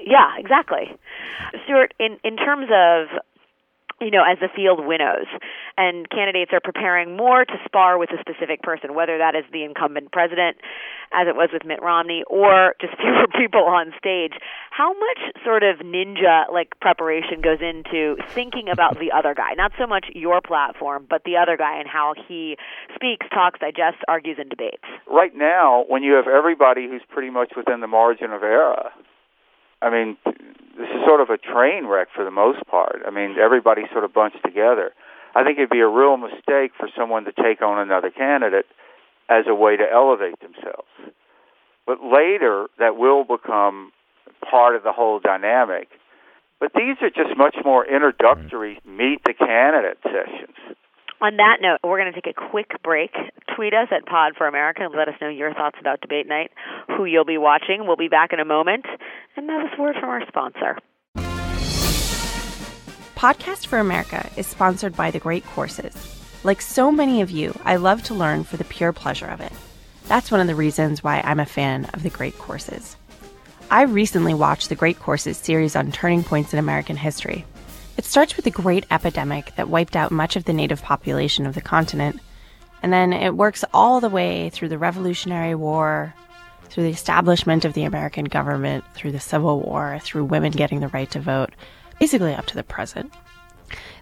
Yeah, 0.06 0.38
exactly. 0.38 0.96
Stuart, 1.66 1.94
in 2.00 2.18
in 2.24 2.38
terms 2.38 2.70
of 2.72 3.08
you 4.02 4.12
know, 4.12 4.24
as 4.24 4.38
the 4.40 4.50
field 4.54 4.86
winnows, 4.86 5.28
and 5.78 6.10
candidates 6.10 6.52
are 6.54 6.60
preparing 6.64 7.16
more 7.16 7.46
to 7.46 7.54
spar 7.66 7.98
with 7.98 8.10
a 8.12 8.20
specific 8.20 8.62
person, 8.62 8.94
whether 8.94 9.18
that 9.18 9.36
is 9.36 9.44
the 9.52 9.64
incumbent 9.64 10.12
president, 10.12 10.58
as 11.14 11.28
it 11.28 11.36
was 11.36 11.50
with 11.54 11.66
Mitt 11.66 11.82
Romney, 11.82 12.24
or 12.28 12.76
just 12.82 12.94
fewer 13.02 13.28
people 13.38 13.64
on 13.64 13.94
stage. 13.98 14.34
How 14.72 14.94
much 14.94 15.44
sort 15.46 15.64
of 15.64 15.80
ninja 15.80 16.52
like 16.52 16.80
preparation 16.82 17.42
goes 17.42 17.60
into 17.62 18.18
thinking 18.30 18.70
about 18.70 19.00
the 19.00 19.12
other 19.12 19.34
guy? 19.34 19.54
Not 19.56 19.72
so 19.78 19.88
much 19.88 20.08
your 20.14 20.42
platform, 20.42 21.06
but 21.10 21.24
the 21.24 21.38
other 21.38 21.58
guy 21.58 21.80
and 21.80 21.88
how 21.88 22.14
he 22.28 22.58
speaks, 22.96 23.26
talks, 23.34 23.60
digests, 23.60 24.02
argues, 24.08 24.38
and 24.40 24.50
debates. 24.50 24.84
right 25.08 25.36
now, 25.36 25.86
when 25.88 26.04
you 26.04 26.14
have 26.14 26.28
everybody 26.28 26.88
who's 26.88 27.02
pretty 27.10 27.30
much 27.30 27.54
within 27.56 27.82
the 27.82 27.88
margin 27.88 28.32
of 28.32 28.44
error, 28.44 28.90
I 29.82 29.90
mean, 29.90 30.18
this 30.78 30.90
is 30.90 31.06
sort 31.06 31.22
of 31.22 31.30
a 31.30 31.38
train 31.38 31.86
wreck 31.86 32.08
for 32.16 32.24
the 32.24 32.32
most 32.32 32.66
part. 32.68 33.02
I 33.06 33.12
mean, 33.12 33.36
everybody's 33.38 33.90
sort 33.92 34.04
of 34.04 34.14
bunched 34.14 34.44
together. 34.44 34.92
I 35.36 35.44
think 35.44 35.58
it'd 35.58 35.70
be 35.70 35.80
a 35.80 35.88
real 35.88 36.18
mistake 36.18 36.72
for 36.78 36.90
someone 36.98 37.26
to 37.26 37.32
take 37.32 37.62
on 37.62 37.80
another 37.80 38.10
candidate 38.10 38.66
as 39.30 39.46
a 39.48 39.56
way 39.56 39.78
to 39.78 39.84
elevate 39.84 40.40
themselves. 40.42 40.90
But 41.86 42.00
later, 42.04 42.68
that 42.80 42.98
will 42.98 43.24
become 43.24 43.92
part 44.50 44.76
of 44.76 44.84
the 44.84 44.92
whole 44.92 45.20
dynamic. 45.20 45.90
But 46.60 46.72
these 46.76 46.98
are 47.02 47.10
just 47.10 47.38
much 47.38 47.56
more 47.66 47.86
introductory 47.86 48.80
meet 48.86 49.22
the 49.26 49.34
candidate 49.34 49.98
sessions. 50.04 50.78
On 51.22 51.38
that 51.38 51.58
note, 51.62 51.78
we're 51.84 52.00
going 52.00 52.12
to 52.12 52.22
take 52.22 52.36
a 52.36 52.50
quick 52.50 52.72
break. 52.84 53.12
Tweet 53.56 53.74
us 53.74 53.88
at 53.92 54.06
Pod 54.06 54.34
for 54.38 54.48
America 54.48 54.82
and 54.84 54.94
let 54.94 55.08
us 55.08 55.16
know 55.22 55.30
your 55.30 55.54
thoughts 55.54 55.78
about 55.80 56.02
debate 56.02 56.28
night, 56.28 56.52
who 56.88 57.06
you'll 57.06 57.24
be 57.24 57.38
watching. 57.38 57.88
We'll 57.88 57.96
be 57.96 58.10
back 58.10 58.34
in 58.34 58.40
a 58.40 58.46
moment. 58.46 58.86
And 59.38 59.48
now 59.48 59.64
this 59.64 59.78
word 59.80 59.96
from 60.00 60.10
our 60.10 60.26
sponsor. 60.28 60.80
Podcast 63.16 63.68
for 63.68 63.80
America 63.80 64.30
is 64.36 64.48
sponsored 64.48 64.98
by 64.98 65.12
The 65.12 65.20
Great 65.20 65.46
Courses. 65.46 65.96
Like 66.44 66.62
so 66.62 66.92
many 66.92 67.22
of 67.22 67.32
you, 67.32 67.58
I 67.64 67.78
love 67.78 68.04
to 68.04 68.14
learn 68.14 68.44
for 68.44 68.58
the 68.58 68.66
pure 68.66 68.92
pleasure 68.92 69.28
of 69.28 69.40
it. 69.40 69.54
That's 70.08 70.30
one 70.30 70.42
of 70.42 70.48
the 70.48 70.56
reasons 70.56 71.02
why 71.02 71.22
I'm 71.22 71.40
a 71.40 71.46
fan 71.46 71.86
of 71.94 72.04
The 72.04 72.10
Great 72.10 72.38
Courses. 72.38 72.98
I 73.72 73.84
recently 73.84 74.34
watched 74.34 74.68
the 74.68 74.76
Great 74.76 75.00
Courses 75.00 75.38
series 75.38 75.76
on 75.78 75.94
turning 75.94 76.24
points 76.24 76.52
in 76.52 76.60
American 76.60 76.98
history. 76.98 77.46
It 77.96 78.06
starts 78.06 78.36
with 78.36 78.48
a 78.48 78.52
great 78.52 78.86
epidemic 78.90 79.56
that 79.56 79.70
wiped 79.70 79.96
out 79.96 80.12
much 80.12 80.36
of 80.36 80.46
the 80.46 80.54
native 80.54 80.82
population 80.82 81.46
of 81.46 81.54
the 81.54 81.62
continent, 81.62 82.20
and 82.82 82.92
then 82.92 83.14
it 83.14 83.36
works 83.36 83.64
all 83.74 84.00
the 84.00 84.10
way 84.10 84.50
through 84.50 84.70
the 84.70 84.78
Revolutionary 84.78 85.56
War, 85.56 86.14
through 86.70 86.84
the 86.84 86.90
establishment 86.90 87.66
of 87.66 87.74
the 87.74 87.84
American 87.84 88.26
government, 88.26 88.84
through 88.96 89.12
the 89.12 89.20
Civil 89.20 89.62
War, 89.62 90.00
through 90.02 90.26
women 90.26 90.52
getting 90.52 90.80
the 90.80 90.88
right 90.88 91.10
to 91.12 91.20
vote, 91.20 91.52
basically 92.00 92.34
up 92.34 92.48
to 92.48 92.56
the 92.56 92.64
present. 92.64 93.14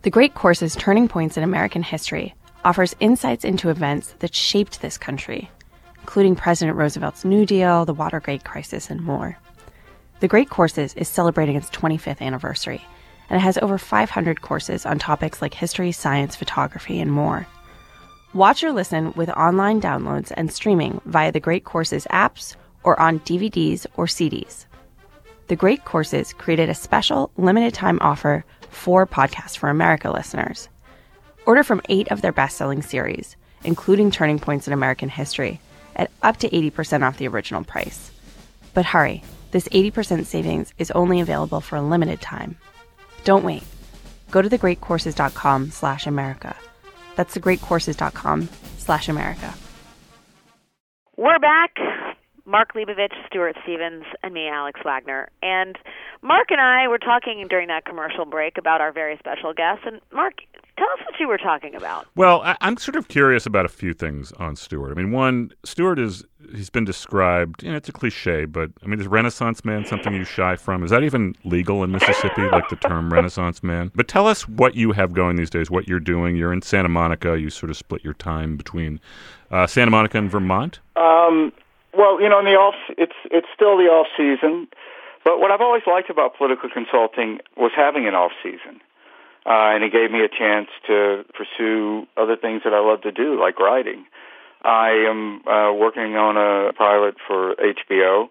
The 0.04 0.10
Great 0.10 0.34
Courses 0.34 0.76
Turning 0.76 1.08
Points 1.08 1.36
in 1.36 1.44
American 1.44 1.84
History 1.84 2.34
offers 2.64 2.96
insights 3.02 3.44
into 3.44 3.70
events 3.70 4.16
that 4.20 4.34
shaped 4.34 4.82
this 4.82 4.98
country, 4.98 5.52
including 6.00 6.36
President 6.36 6.78
Roosevelt's 6.78 7.26
New 7.26 7.46
Deal, 7.46 7.86
the 7.86 7.94
Watergate 7.94 8.46
crisis, 8.46 8.90
and 8.90 9.02
more. 9.02 9.38
The 10.22 10.28
Great 10.28 10.50
Courses 10.50 10.94
is 10.94 11.10
celebrating 11.10 11.56
its 11.56 11.70
25th 11.70 12.22
anniversary, 12.22 12.86
and 13.32 13.38
it 13.38 13.44
has 13.44 13.58
over 13.60 13.78
500 13.78 14.42
courses 14.42 14.86
on 14.86 15.00
topics 15.00 15.42
like 15.42 15.54
history, 15.54 15.94
science, 15.94 16.36
photography, 16.36 17.00
and 17.00 17.10
more. 17.10 17.48
Watch 18.34 18.62
or 18.62 18.74
listen 18.74 19.14
with 19.14 19.30
online 19.30 19.80
downloads 19.80 20.34
and 20.36 20.52
streaming 20.52 21.00
via 21.06 21.32
the 21.32 21.40
Great 21.40 21.64
Courses 21.64 22.06
apps 22.12 22.58
or 22.84 23.00
on 23.00 23.22
DVDs 23.22 23.88
or 23.96 24.06
CDs. 24.06 24.66
The 25.48 25.56
Great 25.56 25.86
Courses 25.86 26.34
created 26.34 26.68
a 26.68 26.76
special 26.76 27.32
limited 27.38 27.74
time 27.74 28.00
offer 28.02 28.44
for 28.70 29.08
Podcast 29.08 29.58
for 29.58 29.70
America 29.70 30.12
listeners. 30.12 30.68
Order 31.46 31.64
from 31.64 31.82
eight 31.88 32.12
of 32.12 32.22
their 32.22 32.34
best 32.34 32.58
selling 32.58 32.82
series, 32.82 33.38
including 33.64 34.12
Turning 34.12 34.40
Points 34.40 34.68
in 34.68 34.74
American 34.74 35.08
History, 35.08 35.62
at 35.96 36.12
up 36.22 36.36
to 36.38 36.50
80% 36.50 37.08
off 37.08 37.18
the 37.18 37.30
original 37.30 37.64
price. 37.64 38.12
But 38.74 38.86
hurry, 38.86 39.24
this 39.52 39.70
80% 39.70 40.26
savings 40.26 40.74
is 40.78 40.92
only 40.92 41.22
available 41.22 41.62
for 41.62 41.78
a 41.78 41.82
limited 41.82 42.20
time. 42.20 42.58
Don't 43.24 43.44
wait. 43.44 43.64
Go 44.32 44.42
to 44.42 44.50
thegreatcourses.com 44.50 45.72
slash 45.72 46.08
America. 46.08 46.56
That's 47.16 47.38
thegreatcourses.com 47.38 48.50
slash 48.78 49.10
America. 49.10 49.54
We're 51.18 51.40
back. 51.40 51.76
Mark 52.46 52.74
Leibovich, 52.74 53.14
Stuart 53.28 53.56
Stevens, 53.64 54.04
and 54.24 54.34
me, 54.34 54.48
Alex 54.48 54.80
Wagner. 54.84 55.30
And 55.42 55.78
Mark 56.22 56.48
and 56.50 56.60
I 56.60 56.88
were 56.88 56.98
talking 56.98 57.46
during 57.50 57.68
that 57.68 57.86
commercial 57.86 58.26
break 58.26 58.58
about 58.58 58.82
our 58.82 58.92
very 58.92 59.18
special 59.18 59.54
guest. 59.54 59.82
And 59.86 60.02
Mark, 60.12 60.36
tell 60.82 60.90
us 60.94 61.06
what 61.06 61.20
you 61.20 61.28
were 61.28 61.38
talking 61.38 61.76
about. 61.76 62.08
Well, 62.16 62.42
I, 62.42 62.58
am 62.62 62.78
sort 62.78 62.96
of 62.96 63.08
curious 63.08 63.46
about 63.46 63.66
a 63.66 63.70
few 63.70 63.94
things 63.94 64.32
on 64.34 64.56
Stuart. 64.56 64.92
I 64.92 64.96
mean, 64.96 65.12
one, 65.12 65.52
Stuart 65.64 66.00
is 66.00 66.24
he's 66.56 66.72
been 66.72 66.86
described. 66.86 67.62
You 67.62 67.72
know, 67.72 67.78
it's 67.78 67.90
a 67.90 67.92
cliche, 67.92 68.46
but 68.46 68.72
I 68.84 68.88
mean, 68.88 69.00
is 69.00 69.08
Renaissance 69.08 69.64
man 69.64 69.86
something 69.86 70.14
you 70.14 70.24
shy 70.24 70.56
from? 70.56 70.84
Is 70.84 70.90
that 70.90 71.04
even 71.04 71.36
legal 71.44 71.84
in 71.84 71.92
Mississippi, 71.92 72.44
like 72.50 72.68
the 72.70 72.78
term 72.78 73.14
Renaissance 73.14 73.62
man? 73.62 73.92
But 73.94 74.08
tell 74.08 74.28
us 74.28 74.48
what 74.48 74.76
you 74.76 74.92
have 74.92 75.14
going 75.14 75.36
these 75.36 75.52
days. 75.52 75.70
What 75.70 75.88
you're 75.88 76.00
doing. 76.00 76.36
You're 76.36 76.54
in 76.54 76.64
Santa 76.64 76.90
Monica. 76.90 77.40
You 77.40 77.52
sort 77.52 77.70
of 77.70 77.78
split 77.78 78.04
your 78.04 78.16
time 78.16 78.58
between 78.58 79.00
uh, 79.52 79.68
Santa 79.68 79.92
Monica 79.92 80.18
and 80.18 80.32
Vermont. 80.32 80.80
Um, 80.96 81.54
well, 81.94 82.20
you 82.20 82.30
know, 82.30 82.40
in 82.40 82.46
the 82.46 82.56
off, 82.56 82.76
it's 82.98 83.16
it's 83.26 83.48
still 83.54 83.78
the 83.78 83.86
off 83.86 84.08
season. 84.18 84.68
But 85.24 85.40
what 85.40 85.52
I've 85.52 85.62
always 85.62 85.84
liked 85.86 86.10
about 86.10 86.36
political 86.36 86.68
consulting 86.74 87.38
was 87.56 87.72
having 87.76 88.08
an 88.08 88.16
off 88.16 88.32
season. 88.42 88.82
Uh, 89.46 89.74
and 89.74 89.84
it 89.84 89.92
gave 89.92 90.12
me 90.12 90.20
a 90.24 90.30
chance 90.30 90.70
to 90.86 91.24
pursue 91.34 92.06
other 92.16 92.36
things 92.38 92.62
that 92.64 92.74
I 92.74 92.80
love 92.80 93.02
to 93.02 93.12
do, 93.12 93.40
like 93.40 93.60
writing. 93.60 94.06
I 94.64 94.90
am 95.10 95.42
uh, 95.48 95.74
working 95.74 96.16
on 96.16 96.38
a 96.38 96.74
pilot 96.74 97.16
for 97.28 97.56
HBO, 97.56 98.30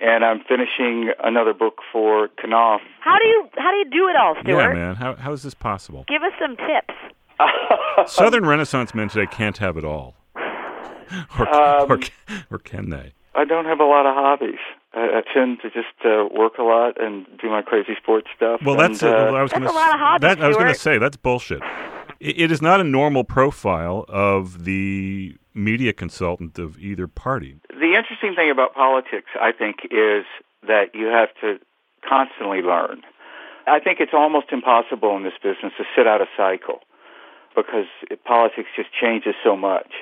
and 0.00 0.22
I'm 0.22 0.40
finishing 0.46 1.12
another 1.22 1.54
book 1.54 1.78
for 1.90 2.28
Knopf. 2.44 2.82
How 3.00 3.16
do 3.18 3.26
you 3.26 3.48
how 3.56 3.70
do 3.70 3.76
you 3.78 3.90
do 3.90 4.08
it 4.08 4.16
all, 4.16 4.36
Stuart? 4.42 4.74
Yeah, 4.74 4.74
man. 4.74 4.94
How 4.96 5.14
how 5.14 5.32
is 5.32 5.42
this 5.42 5.54
possible? 5.54 6.04
Give 6.08 6.22
us 6.22 6.32
some 6.38 6.56
tips. 6.56 6.94
Southern 8.12 8.44
Renaissance 8.44 8.94
men 8.94 9.08
today 9.08 9.26
can't 9.32 9.56
have 9.56 9.78
it 9.78 9.84
all, 9.84 10.14
or, 11.38 11.54
um, 11.54 11.90
or, 11.90 11.98
or 12.50 12.58
can 12.58 12.90
they? 12.90 13.14
I 13.34 13.46
don't 13.46 13.64
have 13.64 13.80
a 13.80 13.84
lot 13.84 14.04
of 14.04 14.14
hobbies. 14.14 14.58
I, 14.92 15.18
I 15.18 15.22
tend 15.32 15.60
to 15.62 15.70
just 15.70 15.94
uh, 16.04 16.26
work 16.32 16.58
a 16.58 16.62
lot 16.62 17.00
and 17.00 17.26
do 17.40 17.48
my 17.48 17.62
crazy 17.62 17.94
sports 18.00 18.28
stuff. 18.36 18.60
Well, 18.64 18.76
that's 18.76 19.02
and, 19.02 19.12
uh, 19.12 19.16
uh, 19.16 19.32
I 19.32 19.42
was 19.42 19.50
that's 19.52 19.64
gonna, 19.64 19.70
a 19.70 19.72
lot 19.72 19.94
of 19.94 20.00
hobbies. 20.00 20.22
That, 20.22 20.42
I 20.42 20.48
was 20.48 20.56
going 20.56 20.68
to 20.68 20.74
say 20.74 20.98
that's 20.98 21.16
bullshit. 21.16 21.62
It, 22.18 22.40
it 22.40 22.52
is 22.52 22.60
not 22.60 22.80
a 22.80 22.84
normal 22.84 23.24
profile 23.24 24.04
of 24.08 24.64
the 24.64 25.36
media 25.54 25.92
consultant 25.92 26.58
of 26.58 26.78
either 26.78 27.06
party. 27.06 27.56
The 27.68 27.94
interesting 27.96 28.34
thing 28.34 28.50
about 28.50 28.74
politics, 28.74 29.30
I 29.40 29.52
think, 29.52 29.84
is 29.90 30.24
that 30.66 30.94
you 30.94 31.06
have 31.06 31.28
to 31.40 31.58
constantly 32.08 32.62
learn. 32.62 33.02
I 33.66 33.78
think 33.78 34.00
it's 34.00 34.14
almost 34.14 34.46
impossible 34.52 35.16
in 35.16 35.22
this 35.22 35.34
business 35.42 35.72
to 35.78 35.84
sit 35.96 36.06
out 36.06 36.20
a 36.20 36.26
cycle 36.36 36.80
because 37.54 37.86
it, 38.10 38.24
politics 38.24 38.68
just 38.76 38.88
changes 38.92 39.34
so 39.44 39.56
much. 39.56 39.92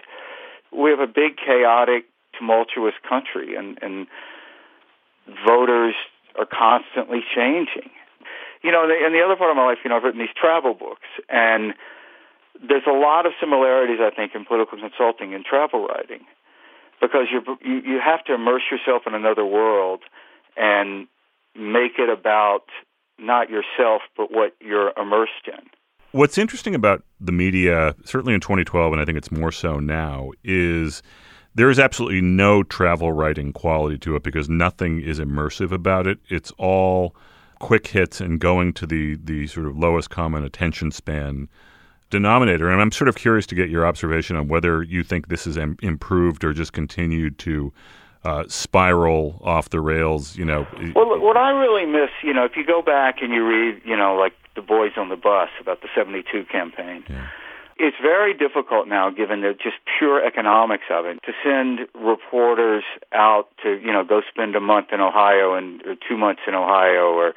We 0.73 0.91
have 0.91 1.01
a 1.01 1.07
big, 1.07 1.37
chaotic, 1.37 2.05
tumultuous 2.39 2.95
country, 3.09 3.57
and, 3.57 3.79
and 3.83 4.07
voters 5.47 5.95
are 6.39 6.47
constantly 6.47 7.21
changing. 7.35 7.91
You 8.63 8.73
know, 8.73 8.83
and 8.85 9.15
the 9.15 9.23
other 9.25 9.37
part 9.37 9.51
of 9.51 9.57
my 9.57 9.67
life, 9.67 9.79
you 9.85 9.91
know, 9.91 9.97
I've 9.97 10.03
written 10.03 10.21
these 10.21 10.35
travel 10.35 10.75
books, 10.75 11.07
and 11.29 11.75
there's 12.67 12.87
a 12.89 12.93
lot 12.93 13.25
of 13.25 13.33
similarities, 13.41 13.99
I 14.01 14.11
think, 14.11 14.35
in 14.35 14.45
political 14.45 14.79
consulting 14.79 15.33
and 15.33 15.45
travel 15.45 15.87
writing, 15.87 16.27
because 17.01 17.29
you 17.31 17.43
you 17.63 18.01
have 18.05 18.25
to 18.25 18.35
immerse 18.35 18.63
yourself 18.71 19.03
in 19.07 19.15
another 19.15 19.45
world 19.45 20.01
and 20.57 21.07
make 21.55 21.99
it 21.99 22.09
about 22.09 22.65
not 23.19 23.49
yourself, 23.49 24.03
but 24.17 24.33
what 24.33 24.55
you're 24.61 24.93
immersed 24.97 25.47
in. 25.47 25.71
What's 26.13 26.39
interesting 26.39 26.75
about 26.75 27.05
the 27.21 27.33
media, 27.33 27.95
certainly 28.05 28.35
in 28.35 28.41
2012, 28.41 28.93
and 28.93 29.01
I 29.01 29.05
think 29.05 29.19
it's 29.19 29.31
more 29.31 29.53
so 29.53 29.79
now, 29.79 30.31
is 30.43 31.03
there 31.59 31.71
is 31.71 31.81
absolutely 31.81 32.21
no 32.21 32.63
travel 32.63 33.11
writing 33.11 33.53
quality 33.53 33.99
to 33.99 34.15
it 34.15 34.23
because 34.23 34.49
nothing 34.49 35.01
is 35.01 35.19
immersive 35.19 35.73
about 35.73 36.07
it. 36.07 36.21
It's 36.29 36.53
all 36.53 37.17
quick 37.59 37.89
hits 37.89 38.21
and 38.21 38.39
going 38.39 38.73
to 38.75 38.87
the 38.87 39.17
the 39.17 39.49
sort 39.49 39.67
of 39.67 39.77
lowest 39.77 40.09
common 40.09 40.45
attention 40.45 40.93
span 40.93 41.49
denominator. 42.11 42.71
And 42.71 42.81
I'm 42.81 42.93
sort 42.93 43.09
of 43.09 43.17
curious 43.17 43.45
to 43.47 43.57
get 43.57 43.71
your 43.71 43.85
observation 43.85 44.37
on 44.37 44.47
whether 44.47 44.85
you 44.85 45.03
think 45.03 45.27
this 45.27 45.47
has 45.47 45.57
Im- 45.57 45.77
improved 45.83 46.45
or 46.45 46.53
just 46.53 46.73
continued 46.73 47.41
to 47.41 47.73
uh, 48.23 48.45
spiral 48.47 49.41
off 49.43 49.71
the 49.71 49.81
rails. 49.81 50.37
You 50.37 50.45
know, 50.45 50.65
well, 50.95 51.19
what 51.21 51.37
I 51.37 51.51
really 51.51 51.87
miss, 51.87 52.11
you 52.23 52.33
know, 52.33 52.45
if 52.45 52.57
you 52.57 52.65
go 52.65 52.83
back 52.83 53.17
and 53.21 53.33
you 53.33 53.45
read, 53.45 53.83
you 53.85 53.97
know, 53.97 54.15
like 54.15 54.35
the 54.55 54.63
Boys 54.63 54.93
on 54.97 55.09
the 55.09 55.17
Bus 55.17 55.49
about 55.61 55.83
the 55.83 55.89
'72 55.93 56.45
campaign. 56.53 57.03
Yeah 57.09 57.27
it's 57.79 57.97
very 58.03 58.35
difficult 58.35 58.89
now, 58.89 59.11
given 59.11 59.41
the 59.41 59.53
just 59.55 59.77
pure 59.99 60.25
economics 60.25 60.85
of 60.91 61.07
it, 61.07 61.21
to 61.25 61.33
send 61.45 61.87
reporters 61.95 62.83
out 63.13 63.49
to, 63.63 63.79
you 63.79 63.93
know, 63.93 64.05
go 64.05 64.21
spend 64.29 64.57
a 64.57 64.61
month 64.61 64.89
in 64.93 65.01
Ohio 65.01 65.55
and 65.55 65.83
or 65.87 65.95
two 66.09 66.17
months 66.17 66.43
in 66.47 66.55
Ohio, 66.55 67.15
or 67.15 67.35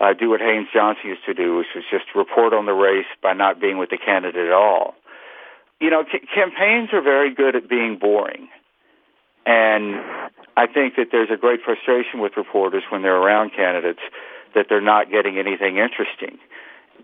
uh, 0.00 0.12
do 0.14 0.30
what 0.30 0.40
Haynes 0.40 0.68
Johnson 0.72 1.10
used 1.10 1.24
to 1.26 1.34
do, 1.34 1.56
which 1.56 1.66
was 1.74 1.84
just 1.90 2.04
report 2.14 2.52
on 2.52 2.66
the 2.66 2.72
race 2.72 3.10
by 3.22 3.32
not 3.32 3.60
being 3.60 3.76
with 3.76 3.90
the 3.90 3.98
candidate 3.98 4.46
at 4.46 4.52
all. 4.52 4.94
You 5.80 5.90
know, 5.90 6.04
c- 6.10 6.26
campaigns 6.32 6.90
are 6.92 7.02
very 7.02 7.34
good 7.34 7.56
at 7.56 7.68
being 7.68 7.98
boring, 7.98 8.48
and 9.44 9.96
I 10.56 10.68
think 10.72 10.94
that 10.96 11.08
there's 11.10 11.30
a 11.30 11.36
great 11.36 11.60
frustration 11.64 12.20
with 12.20 12.36
reporters 12.36 12.84
when 12.90 13.02
they're 13.02 13.16
around 13.16 13.50
candidates 13.50 14.00
that 14.54 14.66
they're 14.68 14.80
not 14.80 15.10
getting 15.10 15.38
anything 15.38 15.78
interesting 15.78 16.38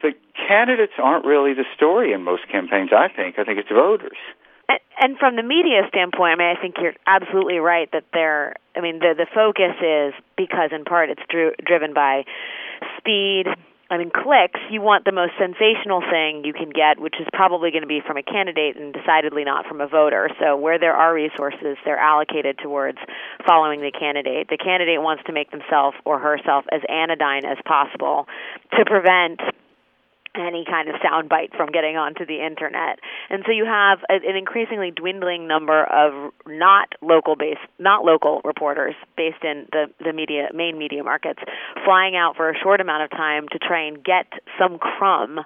the 0.01 0.13
candidates 0.49 0.95
aren't 0.99 1.25
really 1.25 1.55
the 1.55 1.65
story 1.75 2.13
in 2.13 2.23
most 2.23 2.49
campaigns. 2.51 2.91
I 2.93 3.09
think. 3.09 3.39
I 3.39 3.45
think 3.45 3.59
it's 3.59 3.69
voters. 3.69 4.19
And, 4.69 4.81
and 5.01 5.19
from 5.19 5.37
the 5.37 5.43
media 5.43 5.83
standpoint, 5.89 6.33
I 6.33 6.37
mean, 6.37 6.57
I 6.57 6.61
think 6.61 6.77
you're 6.81 6.95
absolutely 7.07 7.59
right 7.59 7.91
that 7.93 8.05
they're. 8.13 8.55
I 8.77 8.81
mean, 8.81 8.99
the 8.99 9.15
the 9.17 9.27
focus 9.35 9.75
is 9.81 10.15
because 10.37 10.71
in 10.73 10.85
part 10.85 11.11
it's 11.11 11.23
dri- 11.29 11.57
driven 11.65 11.95
by 11.95 12.25
speed. 12.99 13.47
I 13.91 13.97
mean, 13.97 14.11
clicks. 14.13 14.61
You 14.69 14.83
want 14.83 15.07
the 15.07 15.17
most 15.17 15.33
sensational 15.41 16.05
thing 16.05 16.45
you 16.45 16.53
can 16.53 16.69
get, 16.69 17.01
which 17.01 17.15
is 17.19 17.27
probably 17.33 17.71
going 17.71 17.81
to 17.81 17.89
be 17.89 18.03
from 18.07 18.19
a 18.19 18.23
candidate 18.23 18.77
and 18.77 18.93
decidedly 18.93 19.45
not 19.45 19.65
from 19.65 19.81
a 19.81 19.89
voter. 19.89 20.29
So, 20.39 20.57
where 20.59 20.79
there 20.79 20.93
are 20.93 21.15
resources, 21.15 21.79
they're 21.87 21.99
allocated 21.99 22.59
towards 22.59 22.99
following 23.47 23.81
the 23.81 23.91
candidate. 23.91 24.49
The 24.51 24.59
candidate 24.59 25.01
wants 25.01 25.25
to 25.25 25.33
make 25.33 25.51
themselves 25.51 25.97
or 26.05 26.19
herself 26.19 26.67
as 26.71 26.83
anodyne 26.87 27.47
as 27.47 27.57
possible 27.65 28.29
to 28.77 28.85
prevent 28.85 29.41
any 30.39 30.65
kind 30.65 30.89
of 30.89 30.97
soundbite 30.97 31.57
from 31.57 31.71
getting 31.71 31.97
onto 31.97 32.27
the 32.27 32.45
internet. 32.45 32.99
And 33.31 33.43
so 33.47 33.53
you 33.53 33.65
have 33.65 33.99
a, 34.11 34.15
an 34.15 34.37
increasingly 34.37 34.91
dwindling 34.91 35.47
number 35.47 35.85
of 35.85 36.33
not 36.47 36.95
local 37.03 37.37
based 37.37 37.65
not 37.79 38.05
local 38.05 38.41
reporters 38.45 38.95
based 39.17 39.43
in 39.43 39.67
the 39.73 39.87
the 40.01 40.13
media 40.13 40.49
main 40.55 40.79
media 40.79 41.03
markets 41.03 41.41
flying 41.85 42.17
out 42.17 42.37
for 42.37 42.51
a 42.51 42.59
short 42.59 42.81
amount 42.81 43.03
of 43.05 43.11
time 43.11 43.47
to 43.53 43.59
try 43.59 43.87
and 43.87 44.05
get 44.05 44.27
some 44.59 44.79
crumb, 44.79 45.41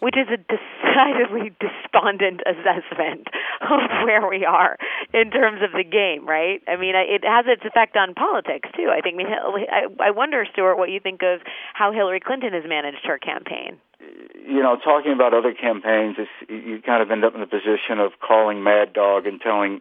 which 0.00 0.16
is 0.16 0.28
a 0.28 0.38
decidedly 0.38 1.52
despondent 1.60 2.40
assessment 2.46 3.28
of 3.62 3.80
where 4.04 4.28
we 4.28 4.44
are 4.44 4.76
in 5.12 5.30
terms 5.30 5.62
of 5.62 5.72
the 5.72 5.84
game, 5.84 6.26
right? 6.26 6.62
I 6.68 6.76
mean, 6.76 6.94
it 6.94 7.24
has 7.24 7.46
its 7.48 7.64
effect 7.64 7.96
on 7.96 8.14
politics 8.14 8.68
too. 8.76 8.90
I 8.90 9.00
think 9.00 9.20
I 9.20 9.86
I 10.00 10.10
wonder 10.10 10.44
Stuart 10.52 10.76
what 10.76 10.90
you 10.90 11.00
think 11.00 11.22
of 11.22 11.40
how 11.74 11.92
Hillary 11.92 12.20
Clinton 12.20 12.52
has 12.52 12.64
managed 12.66 13.04
her 13.04 13.18
campaign 13.18 13.78
you 14.00 14.62
know, 14.62 14.76
talking 14.76 15.12
about 15.12 15.34
other 15.34 15.52
campaigns, 15.52 16.16
it's, 16.18 16.30
you 16.50 16.80
kind 16.84 17.02
of 17.02 17.10
end 17.10 17.24
up 17.24 17.34
in 17.34 17.40
the 17.40 17.46
position 17.46 17.98
of 17.98 18.12
calling 18.20 18.62
Mad 18.62 18.92
Dog 18.92 19.26
and 19.26 19.40
telling 19.40 19.80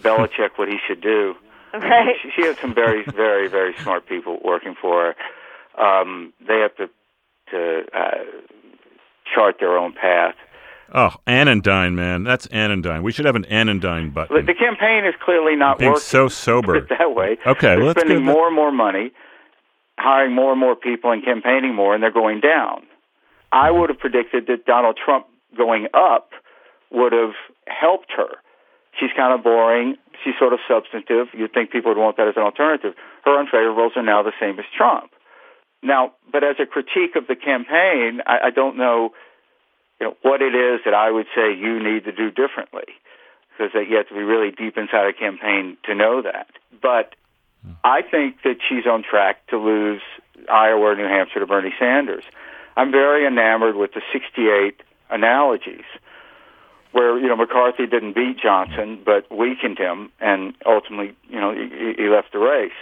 Belichick 0.00 0.50
what 0.56 0.68
he 0.68 0.76
should 0.86 1.00
do. 1.00 1.34
Right. 1.74 2.14
She, 2.22 2.30
she 2.36 2.46
has 2.46 2.56
some 2.58 2.74
very, 2.74 3.04
very, 3.04 3.48
very 3.48 3.74
smart 3.78 4.06
people 4.06 4.38
working 4.42 4.74
for 4.80 5.14
her. 5.76 5.82
Um, 5.82 6.32
they 6.46 6.58
have 6.60 6.74
to 6.76 6.88
to 7.50 7.82
uh, 7.94 8.24
chart 9.34 9.56
their 9.60 9.76
own 9.76 9.92
path. 9.92 10.34
Oh, 10.94 11.14
anodyne, 11.26 11.94
man, 11.94 12.24
that's 12.24 12.46
anodyne. 12.46 13.02
We 13.02 13.12
should 13.12 13.26
have 13.26 13.36
an 13.36 13.44
anodyne 13.46 14.10
button. 14.10 14.46
The 14.46 14.54
campaign 14.54 15.04
is 15.04 15.14
clearly 15.22 15.56
not 15.56 15.78
Being 15.78 15.92
working. 15.92 16.02
so 16.02 16.28
sober 16.28 16.80
that 16.98 17.14
way. 17.14 17.36
Okay, 17.46 17.76
they're 17.76 17.84
let's 17.84 18.00
spending 18.00 18.24
more 18.24 18.46
and 18.46 18.56
more 18.56 18.72
money, 18.72 19.12
hiring 19.98 20.34
more 20.34 20.52
and 20.52 20.60
more 20.60 20.74
people, 20.76 21.10
and 21.10 21.22
campaigning 21.22 21.74
more, 21.74 21.94
and 21.94 22.02
they're 22.02 22.10
going 22.10 22.40
down. 22.40 22.86
I 23.52 23.70
would 23.70 23.88
have 23.90 23.98
predicted 23.98 24.46
that 24.48 24.66
Donald 24.66 24.98
Trump 25.02 25.26
going 25.56 25.88
up 25.94 26.30
would 26.90 27.12
have 27.12 27.34
helped 27.66 28.12
her. 28.16 28.36
She's 28.98 29.10
kind 29.16 29.32
of 29.32 29.44
boring. 29.44 29.96
She's 30.24 30.34
sort 30.38 30.52
of 30.52 30.58
substantive. 30.68 31.28
You'd 31.32 31.52
think 31.52 31.70
people 31.70 31.94
would 31.94 32.00
want 32.00 32.16
that 32.16 32.28
as 32.28 32.36
an 32.36 32.42
alternative. 32.42 32.94
Her 33.24 33.44
unfavorables 33.44 33.96
are 33.96 34.02
now 34.02 34.22
the 34.22 34.32
same 34.40 34.58
as 34.58 34.64
Trump. 34.76 35.10
Now, 35.82 36.12
but 36.32 36.42
as 36.42 36.56
a 36.58 36.66
critique 36.66 37.14
of 37.14 37.26
the 37.28 37.36
campaign, 37.36 38.20
I, 38.26 38.46
I 38.46 38.50
don't 38.50 38.76
know, 38.76 39.12
you 40.00 40.08
know, 40.08 40.16
what 40.22 40.42
it 40.42 40.54
is 40.54 40.80
that 40.84 40.94
I 40.94 41.10
would 41.10 41.26
say 41.34 41.54
you 41.54 41.82
need 41.82 42.04
to 42.04 42.12
do 42.12 42.30
differently, 42.30 42.84
because 43.56 43.72
you 43.88 43.96
have 43.96 44.08
to 44.08 44.14
be 44.14 44.22
really 44.22 44.50
deep 44.50 44.76
inside 44.76 45.06
a 45.06 45.12
campaign 45.12 45.76
to 45.84 45.94
know 45.94 46.22
that. 46.22 46.48
But 46.82 47.14
hmm. 47.64 47.72
I 47.84 48.02
think 48.02 48.42
that 48.42 48.56
she's 48.68 48.86
on 48.86 49.04
track 49.04 49.46
to 49.48 49.58
lose 49.58 50.02
Iowa 50.50 50.80
or 50.80 50.96
New 50.96 51.06
Hampshire 51.06 51.40
to 51.40 51.46
Bernie 51.46 51.74
Sanders. 51.78 52.24
I'm 52.78 52.92
very 52.92 53.26
enamored 53.26 53.74
with 53.74 53.92
the 53.92 54.02
68 54.12 54.80
analogies 55.10 55.84
where 56.92 57.18
you 57.18 57.26
know 57.26 57.36
McCarthy 57.36 57.86
didn't 57.86 58.14
beat 58.14 58.38
Johnson 58.40 59.02
but 59.04 59.26
weakened 59.36 59.78
him 59.78 60.10
and 60.20 60.54
ultimately 60.64 61.14
you 61.28 61.40
know 61.40 61.52
he, 61.52 61.94
he 61.98 62.08
left 62.08 62.32
the 62.32 62.38
race. 62.38 62.80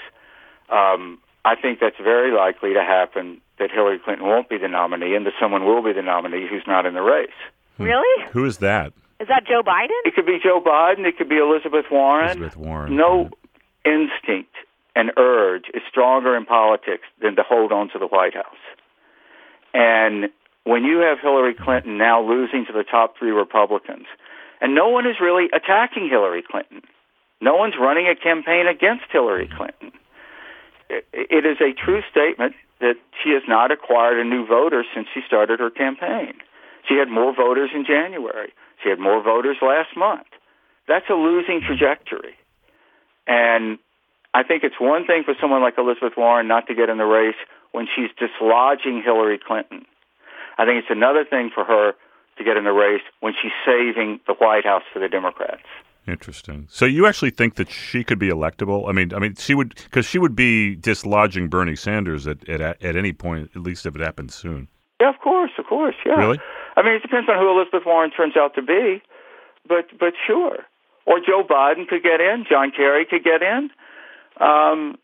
Um, 0.69 1.19
I 1.45 1.55
think 1.57 1.81
that's 1.81 1.97
very 1.97 2.31
likely 2.31 2.75
to 2.75 2.83
happen 2.83 3.41
that 3.59 3.71
Hillary 3.71 3.99
Clinton 3.99 4.27
won't 4.27 4.51
be 4.51 4.59
the 4.59 4.69
nominee 4.69 5.15
and 5.15 5.25
that 5.25 5.33
someone 5.41 5.65
will 5.65 5.83
be 5.83 5.95
the 5.95 6.03
nominee 6.03 6.47
who's 6.49 6.67
not 6.67 6.85
in 6.85 6.95
the 6.95 7.03
race. 7.03 7.39
Really? 7.79 8.27
Who 8.33 8.45
is 8.45 8.59
that? 8.59 8.93
Is 9.19 9.29
that 9.29 9.47
Joe 9.47 9.63
Biden? 9.63 9.97
It 10.05 10.15
could 10.15 10.27
be 10.27 10.39
Joe 10.43 10.61
Biden. 10.61 11.07
It 11.07 11.17
could 11.17 11.29
be 11.29 11.39
Elizabeth 11.39 11.87
Warren. 11.91 12.37
Elizabeth 12.37 12.57
Warren. 12.57 12.97
No 12.97 13.31
instinct 13.85 14.53
and 14.95 15.13
urge 15.17 15.65
is 15.73 15.83
stronger 15.89 16.37
in 16.37 16.45
politics 16.45 17.05
than 17.23 17.37
to 17.37 17.43
hold 17.43 17.73
on 17.73 17.89
to 17.91 17.99
the 17.99 18.07
White 18.07 18.35
House. 18.35 18.61
And 19.75 20.31
when 20.65 20.85
you 20.85 20.99
have 20.99 21.19
Hillary 21.21 21.55
Clinton 21.55 21.99
now 21.99 22.23
losing 22.23 22.67
to 22.67 22.73
the 22.73 22.85
top 22.85 23.19
three 23.19 23.31
Republicans, 23.31 24.07
and 24.61 24.75
no 24.75 24.89
one 24.89 25.07
is 25.07 25.17
really 25.21 25.47
attacking 25.55 26.09
Hillary 26.09 26.43
Clinton, 26.43 26.83
no 27.41 27.55
one's 27.57 27.75
running 27.79 28.09
a 28.09 28.17
campaign 28.17 28.67
against 28.67 29.05
Hillary 29.13 29.49
Clinton. 29.55 29.93
It 30.89 31.45
is 31.45 31.59
a 31.61 31.73
true 31.73 32.03
statement 32.11 32.55
that 32.81 32.95
she 33.23 33.31
has 33.31 33.43
not 33.49 33.71
acquired 33.71 34.19
a 34.19 34.25
new 34.25 34.47
voter 34.47 34.85
since 34.95 35.09
she 35.13 35.21
started 35.27 35.61
her 35.61 35.71
campaign. 35.71 36.35
She 36.89 36.97
had 36.97 37.09
more 37.09 37.35
voters 37.35 37.71
in 37.75 37.85
January. 37.85 38.53
She 38.83 38.89
had 38.89 38.99
more 38.99 39.23
voters 39.23 39.57
last 39.61 39.97
month. 39.97 40.29
That's 40.87 41.09
a 41.11 41.15
losing 41.15 41.61
trajectory. 41.67 42.37
And 43.27 43.79
I 44.33 44.45
think 44.45 44.63
it's 44.63 44.79
one 44.81 45.07
thing 45.07 45.25
for 45.25 45.35
someone 45.41 45.63
like 45.63 45.75
Elizabeth 45.79 46.13
Warren 46.17 46.47
not 46.47 46.69
to 46.69 46.75
get 46.75 46.89
in 46.89 46.99
the 46.99 47.05
race 47.05 47.41
when 47.73 47.87
she's 47.95 48.11
dislodging 48.19 49.03
Hillary 49.03 49.39
Clinton. 49.39 49.85
I 50.59 50.65
think 50.65 50.79
it's 50.79 50.91
another 50.91 51.25
thing 51.25 51.51
for 51.55 51.65
her 51.65 51.93
to 52.39 52.45
get 52.45 52.57
in 52.57 52.65
the 52.65 52.73
race 52.73 53.03
when 53.21 53.35
she's 53.41 53.53
saving 53.65 54.21
the 54.27 54.35
White 54.35 54.65
House 54.65 54.83
for 54.93 54.99
the 54.99 55.09
Democrats. 55.09 55.63
Interesting. 56.07 56.69
So 56.71 56.85
you 56.85 57.07
actually 57.07 57.31
think 57.31 57.57
that 57.57 57.69
she 57.69 58.05
could 58.05 58.19
be 58.19 58.29
electable? 58.29 58.89
I 58.89 58.93
mean, 58.93 59.13
I 59.13 59.19
mean, 59.19 59.35
she 59.35 59.55
would 59.55 59.75
because 59.75 60.07
she 60.07 60.19
would 60.19 60.37
be 60.37 60.77
dislodging 60.77 61.49
Bernie 61.49 61.75
Sanders 61.75 62.29
at, 62.29 62.49
at 62.49 62.61
at 62.61 62.97
any 62.97 63.13
point, 63.13 63.51
at 63.57 63.63
least 63.63 63.87
if 63.87 63.97
it 63.97 64.01
happens 64.01 64.35
soon. 64.35 64.69
Yeah, 65.01 65.11
of 65.11 65.19
course, 65.21 65.51
of 65.59 65.67
course, 65.67 65.97
yeah. 66.07 66.15
Really? 66.15 66.39
I 66.77 66.83
mean, 66.83 66.95
it 66.95 67.03
depends 67.03 67.29
on 67.29 67.39
who 67.39 67.51
Elizabeth 67.51 67.83
Warren 67.85 68.11
turns 68.13 68.37
out 68.37 68.55
to 68.55 68.63
be, 68.63 69.03
but 69.69 69.87
but 69.99 70.15
sure. 70.27 70.59
Or 71.07 71.19
Joe 71.19 71.43
Biden 71.49 71.89
could 71.89 72.03
get 72.03 72.21
in. 72.21 72.45
John 72.49 72.71
Kerry 72.71 73.05
could 73.05 73.25
get 73.25 73.43
in. 73.43 73.71
Um, 74.41 74.97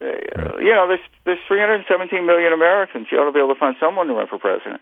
uh, 0.00 0.58
you 0.58 0.72
know, 0.74 0.86
there's 0.88 1.00
there's 1.24 1.38
317 1.48 2.26
million 2.26 2.52
Americans. 2.52 3.06
You 3.10 3.18
ought 3.18 3.26
to 3.26 3.32
be 3.32 3.38
able 3.38 3.54
to 3.54 3.60
find 3.60 3.76
someone 3.80 4.06
to 4.08 4.14
run 4.14 4.26
for 4.26 4.38
president. 4.38 4.80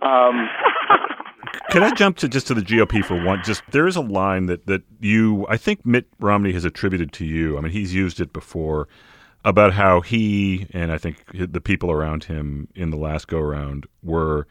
Um, 0.00 0.48
Can 1.70 1.82
I 1.82 1.92
jump 1.92 2.16
to 2.18 2.28
just 2.28 2.46
to 2.48 2.54
the 2.54 2.62
GOP 2.62 3.04
for 3.04 3.22
one? 3.22 3.42
Just 3.44 3.62
there 3.70 3.86
is 3.86 3.96
a 3.96 4.00
line 4.00 4.46
that 4.46 4.66
that 4.66 4.82
you, 5.00 5.46
I 5.48 5.56
think 5.56 5.84
Mitt 5.84 6.06
Romney 6.20 6.52
has 6.52 6.64
attributed 6.64 7.12
to 7.14 7.24
you. 7.24 7.58
I 7.58 7.60
mean, 7.60 7.72
he's 7.72 7.94
used 7.94 8.20
it 8.20 8.32
before 8.32 8.88
about 9.44 9.72
how 9.72 10.00
he 10.00 10.66
and 10.72 10.92
I 10.92 10.98
think 10.98 11.24
the 11.32 11.60
people 11.60 11.90
around 11.90 12.24
him 12.24 12.68
in 12.74 12.90
the 12.90 12.96
last 12.96 13.28
go 13.28 13.38
around 13.38 13.86
were 14.02 14.46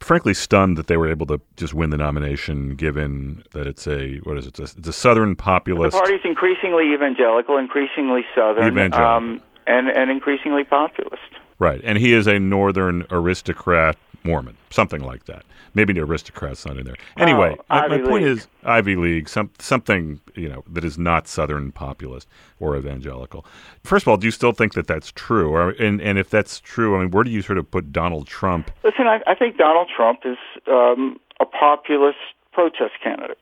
frankly 0.00 0.34
stunned 0.34 0.76
that 0.78 0.86
they 0.86 0.96
were 0.96 1.08
able 1.08 1.26
to 1.26 1.40
just 1.56 1.74
win 1.74 1.90
the 1.90 1.96
nomination, 1.96 2.76
given 2.76 3.42
that 3.52 3.66
it's 3.66 3.86
a 3.86 4.18
what 4.18 4.38
is 4.38 4.46
it? 4.46 4.58
It's 4.58 4.74
a, 4.74 4.78
it's 4.78 4.88
a 4.88 4.92
southern 4.92 5.36
populist. 5.36 5.92
The 5.94 6.00
party's 6.00 6.20
increasingly 6.24 6.92
evangelical, 6.92 7.58
increasingly 7.58 8.24
southern, 8.34 8.66
evangelical. 8.66 9.06
Um, 9.06 9.42
and 9.66 9.88
and 9.88 10.10
increasingly 10.10 10.64
populist. 10.64 11.22
Right, 11.58 11.80
and 11.84 11.96
he 11.96 12.12
is 12.12 12.26
a 12.26 12.38
northern 12.38 13.06
aristocrat 13.10 13.96
Mormon, 14.26 14.56
something 14.70 15.02
like 15.02 15.24
that. 15.26 15.44
Maybe 15.74 15.92
the 15.92 16.00
aristocrat's 16.00 16.66
not 16.66 16.76
in 16.76 16.84
there. 16.84 16.96
Anyway, 17.16 17.56
oh, 17.58 17.64
my, 17.68 17.88
my 17.88 17.98
point 17.98 18.24
is 18.24 18.48
Ivy 18.64 18.96
League, 18.96 19.28
some, 19.28 19.50
something 19.58 20.20
you 20.34 20.48
know 20.48 20.64
that 20.72 20.84
is 20.84 20.98
not 20.98 21.28
Southern 21.28 21.72
populist 21.72 22.28
or 22.60 22.76
evangelical. 22.76 23.46
First 23.84 24.04
of 24.04 24.08
all, 24.08 24.16
do 24.16 24.26
you 24.26 24.30
still 24.30 24.52
think 24.52 24.74
that 24.74 24.86
that's 24.86 25.12
true? 25.12 25.50
Or 25.54 25.70
and 25.70 26.00
and 26.00 26.18
if 26.18 26.28
that's 26.30 26.60
true, 26.60 26.96
I 26.96 27.00
mean, 27.00 27.10
where 27.10 27.24
do 27.24 27.30
you 27.30 27.42
sort 27.42 27.58
of 27.58 27.70
put 27.70 27.92
Donald 27.92 28.26
Trump? 28.26 28.70
Listen, 28.84 29.06
I, 29.06 29.20
I 29.26 29.34
think 29.34 29.56
Donald 29.56 29.88
Trump 29.94 30.20
is 30.24 30.38
um, 30.66 31.18
a 31.40 31.46
populist 31.46 32.18
protest 32.52 32.94
candidate. 33.02 33.38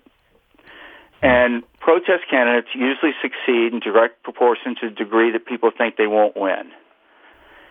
And 1.23 1.63
protest 1.81 2.25
candidates 2.29 2.69
usually 2.75 3.13
succeed 3.23 3.73
in 3.73 3.81
direct 3.81 4.23
proportion 4.25 4.77
to 4.83 4.91
the 4.91 4.95
degree 4.95 5.31
that 5.33 5.47
people 5.47 5.71
think 5.71 5.97
they 5.97 6.07
won't 6.07 6.37
win. 6.37 6.71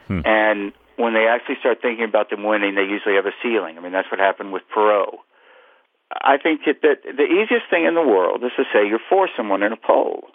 Hmm. 0.07 0.21
And 0.25 0.73
when 0.97 1.13
they 1.13 1.27
actually 1.27 1.57
start 1.59 1.81
thinking 1.81 2.05
about 2.05 2.29
them 2.29 2.43
winning, 2.43 2.75
they 2.75 2.83
usually 2.83 3.15
have 3.15 3.25
a 3.25 3.35
ceiling. 3.41 3.77
I 3.77 3.81
mean, 3.81 3.91
that's 3.91 4.09
what 4.11 4.19
happened 4.19 4.53
with 4.53 4.63
Perot. 4.75 5.17
I 6.13 6.37
think 6.37 6.61
that, 6.65 6.81
the 7.03 7.25
easiest 7.25 7.69
thing 7.69 7.85
in 7.85 7.95
the 7.95 8.05
world 8.05 8.43
is 8.43 8.51
to 8.57 8.63
say 8.71 8.87
you're 8.87 9.01
for 9.09 9.27
someone 9.35 9.63
in 9.63 9.73
a 9.73 9.77
poll. 9.77 10.29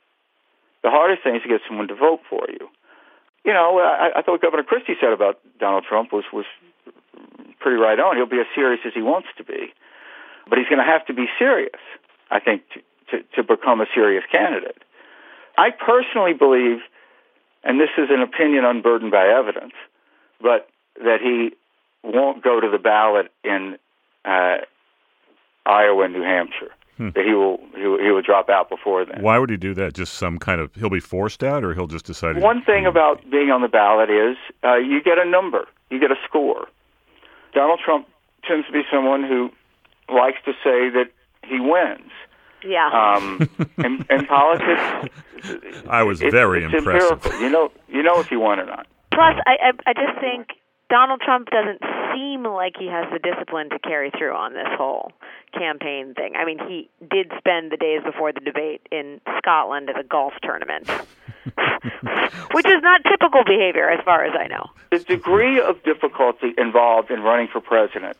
The 0.83 0.91
hardest 0.91 1.23
thing 1.23 1.37
is 1.37 1.43
to 1.43 1.49
get 1.49 1.61
someone 1.69 1.89
to 1.89 1.95
vote 1.95 2.21
for 2.29 2.47
you. 2.49 2.69
You 3.45 3.53
know, 3.53 3.79
I, 3.79 4.19
I 4.19 4.23
thought 4.23 4.33
what 4.39 4.43
Governor 4.43 4.65
Christie 4.65 4.99
said 5.01 5.13
about 5.13 5.39
Donald 5.59 5.85
Trump 5.89 6.13
was 6.13 6.25
was 6.33 6.47
pretty 7.61 7.79
right 7.79 7.99
on. 7.99 8.17
He'll 8.17 8.27
be 8.27 8.41
as 8.41 8.51
serious 8.55 8.81
as 8.87 8.93
he 8.95 9.03
wants 9.03 9.29
to 9.39 9.45
be, 9.45 9.73
but 10.49 10.59
he's 10.59 10.69
going 10.69 10.83
to 10.83 10.91
have 10.91 11.07
to 11.07 11.15
be 11.15 11.27
serious. 11.39 11.79
I 12.31 12.41
think 12.41 12.63
to, 12.75 12.81
to, 13.11 13.17
to 13.37 13.43
become 13.43 13.81
a 13.81 13.87
serious 13.95 14.25
candidate. 14.31 14.83
I 15.57 15.71
personally 15.71 16.35
believe, 16.35 16.79
and 17.65 17.81
this 17.81 17.91
is 17.97 18.11
an 18.11 18.23
opinion 18.23 18.65
unburdened 18.65 19.11
by 19.11 19.27
evidence, 19.27 19.75
but 20.41 20.69
that 20.97 21.19
he 21.23 21.51
won't 22.03 22.43
go 22.43 22.61
to 22.61 22.69
the 22.71 22.79
ballot 22.79 23.31
in 23.45 23.77
uh, 24.25 24.59
Iowa 25.67 26.05
and 26.05 26.15
New 26.15 26.23
Hampshire. 26.23 26.71
Hmm. 26.97 27.11
That 27.15 27.25
he 27.25 27.33
will, 27.33 27.61
he 27.77 27.87
will 27.87 27.99
he 28.03 28.11
will 28.11 28.23
drop 28.23 28.49
out 28.49 28.69
before 28.69 29.05
then. 29.05 29.23
Why 29.23 29.39
would 29.39 29.51
he 29.51 29.57
do 29.57 29.73
that? 29.75 29.95
Just 29.95 30.15
some 30.15 30.39
kind 30.39 30.61
of 30.61 30.75
he'll 30.75 30.91
be 30.91 30.99
forced 30.99 31.45
out, 31.45 31.63
or 31.63 31.73
he'll 31.73 31.87
just 31.87 32.05
decide. 32.07 32.37
he- 32.37 32.43
One 32.43 32.61
thing 32.63 32.87
about 32.87 33.23
being 33.31 33.51
on 33.53 33.63
the 33.63 33.69
ballot 33.69 34.11
is 34.11 34.37
uh, 34.65 34.75
you 34.77 35.01
get 35.01 35.17
a 35.17 35.25
number, 35.25 35.67
you 35.91 36.01
get 36.01 36.11
a 36.11 36.17
score. 36.27 36.67
Donald 37.55 37.79
Trump 37.85 38.09
tends 38.45 38.67
to 38.67 38.73
be 38.73 38.83
someone 38.93 39.23
who 39.23 39.51
likes 40.13 40.39
to 40.45 40.53
say 40.65 40.89
that 40.91 41.07
he 41.45 41.61
wins. 41.61 42.11
Yeah. 42.65 42.89
Um, 42.91 43.49
in, 43.79 44.05
in 44.11 44.27
politics, 44.27 45.15
I 45.89 46.03
was 46.03 46.21
it- 46.21 46.33
very 46.33 46.65
it's 46.65 46.75
impressive. 46.75 47.13
empirical. 47.13 47.41
You 47.41 47.49
know, 47.51 47.71
you 47.89 48.03
know 48.03 48.19
if 48.19 48.33
you 48.33 48.41
won 48.41 48.59
or 48.59 48.67
not. 48.67 48.89
Plus, 49.19 49.35
I, 49.49 49.57
I 49.61 49.91
I 49.91 49.93
just 49.95 50.21
think 50.21 50.47
Donald 50.89 51.21
Trump 51.21 51.49
doesn't 51.51 51.83
seem 52.15 52.45
like 52.45 52.75
he 52.79 52.87
has 52.87 53.05
the 53.13 53.19
discipline 53.19 53.69
to 53.71 53.79
carry 53.81 54.13
through 54.17 54.33
on 54.33 54.55
this 54.55 54.71
whole 54.79 55.11
campaign 55.53 56.15
thing. 56.15 56.37
I 56.37 56.45
mean, 56.45 56.61
he 56.61 56.89
did 57.01 57.33
spend 57.37 57.73
the 57.73 57.77
days 57.77 58.01
before 58.05 58.33
the 58.33 58.39
debate 58.39 58.87
in 58.93 59.21
Scotland 59.39 59.91
at 59.91 59.99
a 59.99 60.05
golf 60.05 60.35
tournament, 60.41 60.89
which 62.53 62.67
is 62.67 62.81
not 62.81 63.01
typical 63.11 63.43
behavior 63.43 63.91
as 63.91 63.99
far 64.05 64.25
as 64.25 64.35
I 64.39 64.47
know. 64.47 64.67
the 64.93 65.01
degree 65.01 65.61
of 65.61 65.83
difficulty 65.83 66.55
involved 66.57 67.11
in 67.11 67.23
running 67.23 67.49
for 67.49 67.61
president, 67.61 68.17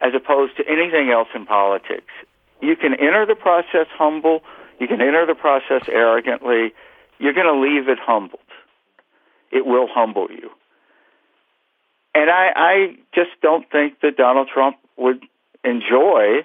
as 0.00 0.14
opposed 0.14 0.56
to 0.56 0.66
anything 0.66 1.10
else 1.10 1.28
in 1.34 1.44
politics, 1.44 2.14
you 2.62 2.76
can 2.76 2.94
enter 2.94 3.26
the 3.26 3.34
process 3.34 3.88
humble, 3.90 4.40
you 4.80 4.88
can 4.88 5.02
enter 5.02 5.26
the 5.26 5.34
process 5.34 5.82
arrogantly, 5.86 6.72
you're 7.18 7.34
going 7.34 7.44
to 7.44 7.60
leave 7.60 7.90
it 7.90 7.98
humbled. 7.98 8.40
It 9.50 9.66
will 9.66 9.86
humble 9.90 10.28
you. 10.30 10.50
And 12.14 12.30
I, 12.30 12.48
I 12.56 12.96
just 13.14 13.30
don't 13.42 13.68
think 13.70 14.00
that 14.02 14.16
Donald 14.16 14.48
Trump 14.52 14.76
would 14.96 15.22
enjoy 15.64 16.44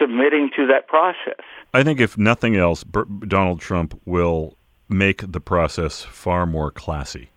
submitting 0.00 0.50
to 0.56 0.66
that 0.68 0.88
process. 0.88 1.44
I 1.72 1.82
think 1.82 2.00
if 2.00 2.16
nothing 2.18 2.56
else, 2.56 2.84
Ber- 2.84 3.04
Donald 3.04 3.60
Trump 3.60 4.00
will 4.04 4.56
make 4.88 5.30
the 5.30 5.40
process 5.40 6.02
far 6.02 6.46
more 6.46 6.70
classy. 6.70 7.30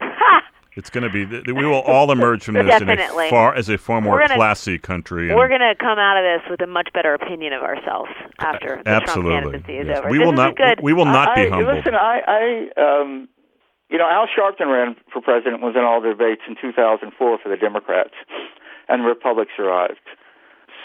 It's 0.76 0.90
going 0.90 1.04
to 1.04 1.08
be. 1.08 1.24
We 1.52 1.64
will 1.64 1.82
all 1.82 2.10
emerge 2.10 2.42
from 2.42 2.54
this 2.54 2.62
in 2.62 2.66
Definitely. 2.88 3.28
a 3.28 3.30
far 3.30 3.54
as 3.54 3.68
a 3.68 3.78
far 3.78 4.00
more 4.00 4.18
gonna- 4.18 4.34
classy 4.34 4.76
country. 4.76 5.28
and- 5.28 5.38
We're 5.38 5.46
going 5.46 5.60
to 5.60 5.76
come 5.78 6.00
out 6.00 6.16
of 6.16 6.24
this 6.24 6.50
with 6.50 6.60
a 6.62 6.66
much 6.66 6.88
better 6.92 7.14
opinion 7.14 7.52
of 7.52 7.62
ourselves 7.62 8.10
after 8.40 8.82
the 8.84 8.90
Absolutely. 8.90 9.30
Trump 9.40 9.44
candidacy 9.66 9.78
is 9.78 9.86
Yes. 9.86 9.98
over. 9.98 10.08
We 10.10 10.18
this 10.18 10.24
will 10.26 10.32
is 10.32 10.36
not. 10.36 10.56
good. 10.56 10.80
We 10.82 10.92
will 10.92 11.04
not 11.04 11.36
be 11.36 11.42
I, 11.42 11.48
humbled. 11.48 11.76
Listen, 11.76 11.94
I, 11.94 12.66
I, 12.76 13.00
um, 13.00 13.28
you 13.94 13.98
know, 14.02 14.10
Al 14.10 14.26
Sharpton 14.26 14.66
ran 14.66 14.96
for 15.12 15.22
president, 15.22 15.62
was 15.62 15.78
in 15.78 15.86
all 15.86 16.02
the 16.02 16.08
debates 16.08 16.42
in 16.50 16.56
2004 16.58 17.14
for 17.14 17.48
the 17.48 17.56
Democrats, 17.56 18.10
and 18.88 19.04
the 19.04 19.06
Republic 19.06 19.46
survived. 19.56 20.02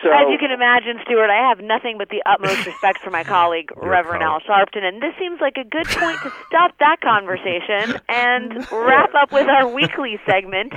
So, 0.04 0.14
As 0.14 0.30
you 0.30 0.38
can 0.38 0.52
imagine, 0.52 1.02
Stuart, 1.04 1.34
I 1.34 1.50
have 1.50 1.60
nothing 1.60 1.98
but 1.98 2.10
the 2.10 2.22
utmost 2.24 2.68
respect 2.68 3.00
for 3.00 3.10
my 3.10 3.24
colleague, 3.24 3.72
Reverend 3.76 4.22
Al 4.22 4.40
Sharpton, 4.42 4.86
and 4.86 5.02
this 5.02 5.18
seems 5.18 5.42
like 5.42 5.58
a 5.58 5.66
good 5.66 5.88
point 5.88 6.22
to 6.22 6.32
stop 6.46 6.78
that 6.78 7.02
conversation 7.02 8.00
and 8.08 8.54
wrap 8.72 9.10
up 9.18 9.34
with 9.34 9.50
our 9.50 9.68
weekly 9.68 10.20
segment, 10.30 10.74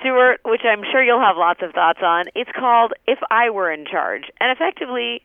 Stuart, 0.00 0.40
which 0.46 0.62
I'm 0.64 0.82
sure 0.90 1.04
you'll 1.04 1.20
have 1.20 1.36
lots 1.36 1.60
of 1.62 1.72
thoughts 1.72 2.00
on. 2.02 2.32
It's 2.34 2.50
called 2.58 2.94
If 3.06 3.18
I 3.30 3.50
Were 3.50 3.70
in 3.70 3.84
Charge. 3.84 4.24
And 4.40 4.50
effectively, 4.50 5.20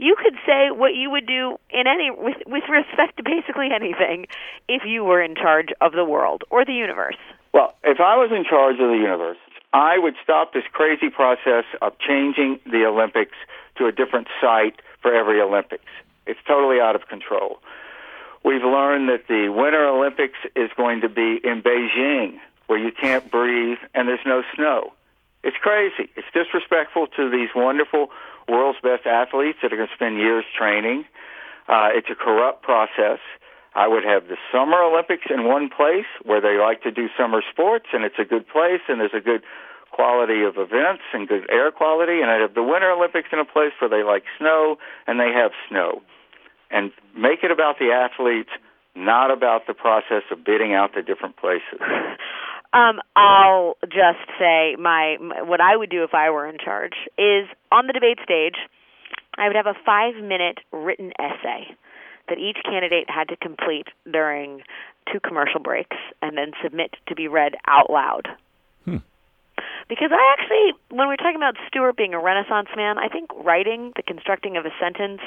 you 0.00 0.16
could 0.16 0.34
say 0.46 0.70
what 0.70 0.94
you 0.94 1.10
would 1.10 1.26
do 1.26 1.58
in 1.68 1.86
any 1.86 2.10
with, 2.10 2.38
with 2.46 2.64
respect 2.70 3.18
to 3.18 3.22
basically 3.22 3.68
anything 3.74 4.26
if 4.66 4.82
you 4.86 5.04
were 5.04 5.22
in 5.22 5.34
charge 5.34 5.68
of 5.80 5.92
the 5.92 6.04
world 6.04 6.42
or 6.50 6.64
the 6.64 6.72
universe. 6.72 7.20
Well, 7.52 7.74
if 7.84 8.00
I 8.00 8.16
was 8.16 8.30
in 8.32 8.44
charge 8.44 8.80
of 8.80 8.88
the 8.88 8.96
universe, 8.96 9.36
I 9.74 9.98
would 9.98 10.14
stop 10.24 10.54
this 10.54 10.64
crazy 10.72 11.10
process 11.10 11.64
of 11.82 11.92
changing 11.98 12.60
the 12.64 12.86
Olympics 12.86 13.36
to 13.76 13.86
a 13.86 13.92
different 13.92 14.28
site 14.40 14.80
for 15.02 15.14
every 15.14 15.40
Olympics. 15.40 15.84
It's 16.26 16.40
totally 16.46 16.80
out 16.80 16.96
of 16.96 17.06
control. 17.08 17.58
We've 18.42 18.64
learned 18.64 19.10
that 19.10 19.28
the 19.28 19.50
Winter 19.50 19.86
Olympics 19.86 20.38
is 20.56 20.70
going 20.76 21.02
to 21.02 21.08
be 21.10 21.40
in 21.44 21.62
Beijing, 21.62 22.38
where 22.68 22.78
you 22.78 22.90
can't 22.90 23.30
breathe 23.30 23.78
and 23.94 24.08
there's 24.08 24.24
no 24.24 24.42
snow. 24.54 24.92
It's 25.42 25.56
crazy. 25.56 26.08
It's 26.16 26.26
disrespectful 26.32 27.08
to 27.16 27.30
these 27.30 27.48
wonderful 27.54 28.10
world's 28.50 28.78
best 28.82 29.06
athletes 29.06 29.58
that 29.62 29.72
are 29.72 29.76
going 29.76 29.88
to 29.88 29.94
spend 29.94 30.18
years 30.18 30.44
training. 30.58 31.04
Uh, 31.68 31.88
it's 31.94 32.08
a 32.10 32.14
corrupt 32.14 32.62
process. 32.62 33.22
I 33.74 33.86
would 33.86 34.02
have 34.04 34.26
the 34.26 34.36
Summer 34.50 34.82
Olympics 34.82 35.26
in 35.30 35.46
one 35.46 35.70
place 35.70 36.10
where 36.24 36.40
they 36.40 36.58
like 36.58 36.82
to 36.82 36.90
do 36.90 37.06
summer 37.16 37.42
sports, 37.52 37.86
and 37.92 38.04
it's 38.04 38.18
a 38.18 38.24
good 38.24 38.48
place, 38.48 38.82
and 38.88 39.00
there's 39.00 39.14
a 39.14 39.20
good 39.20 39.42
quality 39.92 40.42
of 40.42 40.56
events 40.56 41.02
and 41.12 41.28
good 41.28 41.48
air 41.50 41.70
quality. 41.70 42.20
And 42.20 42.30
I'd 42.30 42.40
have 42.40 42.54
the 42.54 42.62
Winter 42.62 42.90
Olympics 42.90 43.28
in 43.32 43.38
a 43.38 43.44
place 43.44 43.72
where 43.80 43.88
they 43.88 44.02
like 44.02 44.24
snow, 44.38 44.76
and 45.06 45.20
they 45.20 45.30
have 45.32 45.52
snow. 45.68 46.02
And 46.70 46.90
make 47.16 47.44
it 47.44 47.50
about 47.50 47.78
the 47.78 47.92
athletes, 47.92 48.50
not 48.96 49.30
about 49.30 49.66
the 49.66 49.74
process 49.74 50.22
of 50.30 50.44
bidding 50.44 50.74
out 50.74 50.94
the 50.94 51.02
different 51.02 51.36
places. 51.36 51.78
Um, 52.72 53.00
I'll 53.16 53.76
just 53.82 54.22
say 54.38 54.76
my, 54.78 55.16
my 55.20 55.42
what 55.42 55.60
I 55.60 55.76
would 55.76 55.90
do 55.90 56.04
if 56.04 56.14
I 56.14 56.30
were 56.30 56.46
in 56.46 56.56
charge 56.62 56.94
is 57.18 57.48
on 57.72 57.86
the 57.88 57.92
debate 57.92 58.18
stage, 58.22 58.54
I 59.36 59.48
would 59.48 59.56
have 59.56 59.66
a 59.66 59.74
five 59.84 60.14
minute 60.14 60.58
written 60.72 61.12
essay 61.18 61.74
that 62.28 62.38
each 62.38 62.58
candidate 62.64 63.10
had 63.10 63.28
to 63.28 63.36
complete 63.36 63.88
during 64.10 64.62
two 65.12 65.18
commercial 65.20 65.60
breaks 65.60 65.96
and 66.22 66.38
then 66.38 66.52
submit 66.62 66.94
to 67.08 67.14
be 67.14 67.26
read 67.26 67.54
out 67.66 67.90
loud. 67.90 68.28
Hmm. 68.84 68.98
Because 69.88 70.10
I 70.12 70.36
actually, 70.38 70.96
when 70.96 71.08
we're 71.08 71.16
talking 71.16 71.36
about 71.36 71.56
Stuart 71.66 71.96
being 71.96 72.14
a 72.14 72.20
Renaissance 72.20 72.68
man, 72.76 72.98
I 72.98 73.08
think 73.08 73.30
writing, 73.44 73.92
the 73.96 74.02
constructing 74.02 74.56
of 74.56 74.64
a 74.64 74.70
sentence, 74.80 75.20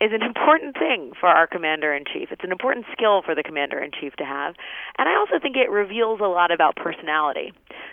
is 0.00 0.12
an 0.12 0.22
important 0.22 0.76
thing 0.78 1.12
for 1.18 1.28
our 1.28 1.46
commander 1.46 1.94
in 1.94 2.04
chief. 2.10 2.28
It's 2.30 2.44
an 2.44 2.52
important 2.52 2.86
skill 2.92 3.22
for 3.22 3.34
the 3.34 3.42
commander 3.42 3.78
in 3.78 3.90
chief 3.92 4.16
to 4.16 4.24
have. 4.24 4.54
And 4.98 5.08
I 5.08 5.16
also 5.16 5.38
think 5.40 5.56
it 5.56 5.70
reveals 5.70 6.20
a 6.20 6.28
lot 6.28 6.50
about 6.50 6.76
personality. 6.76 7.52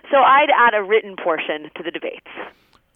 So 0.09 0.17
I'd 0.17 0.49
add 0.57 0.73
a 0.73 0.83
written 0.83 1.15
portion 1.21 1.69
to 1.75 1.83
the 1.83 1.91
debates. 1.91 2.27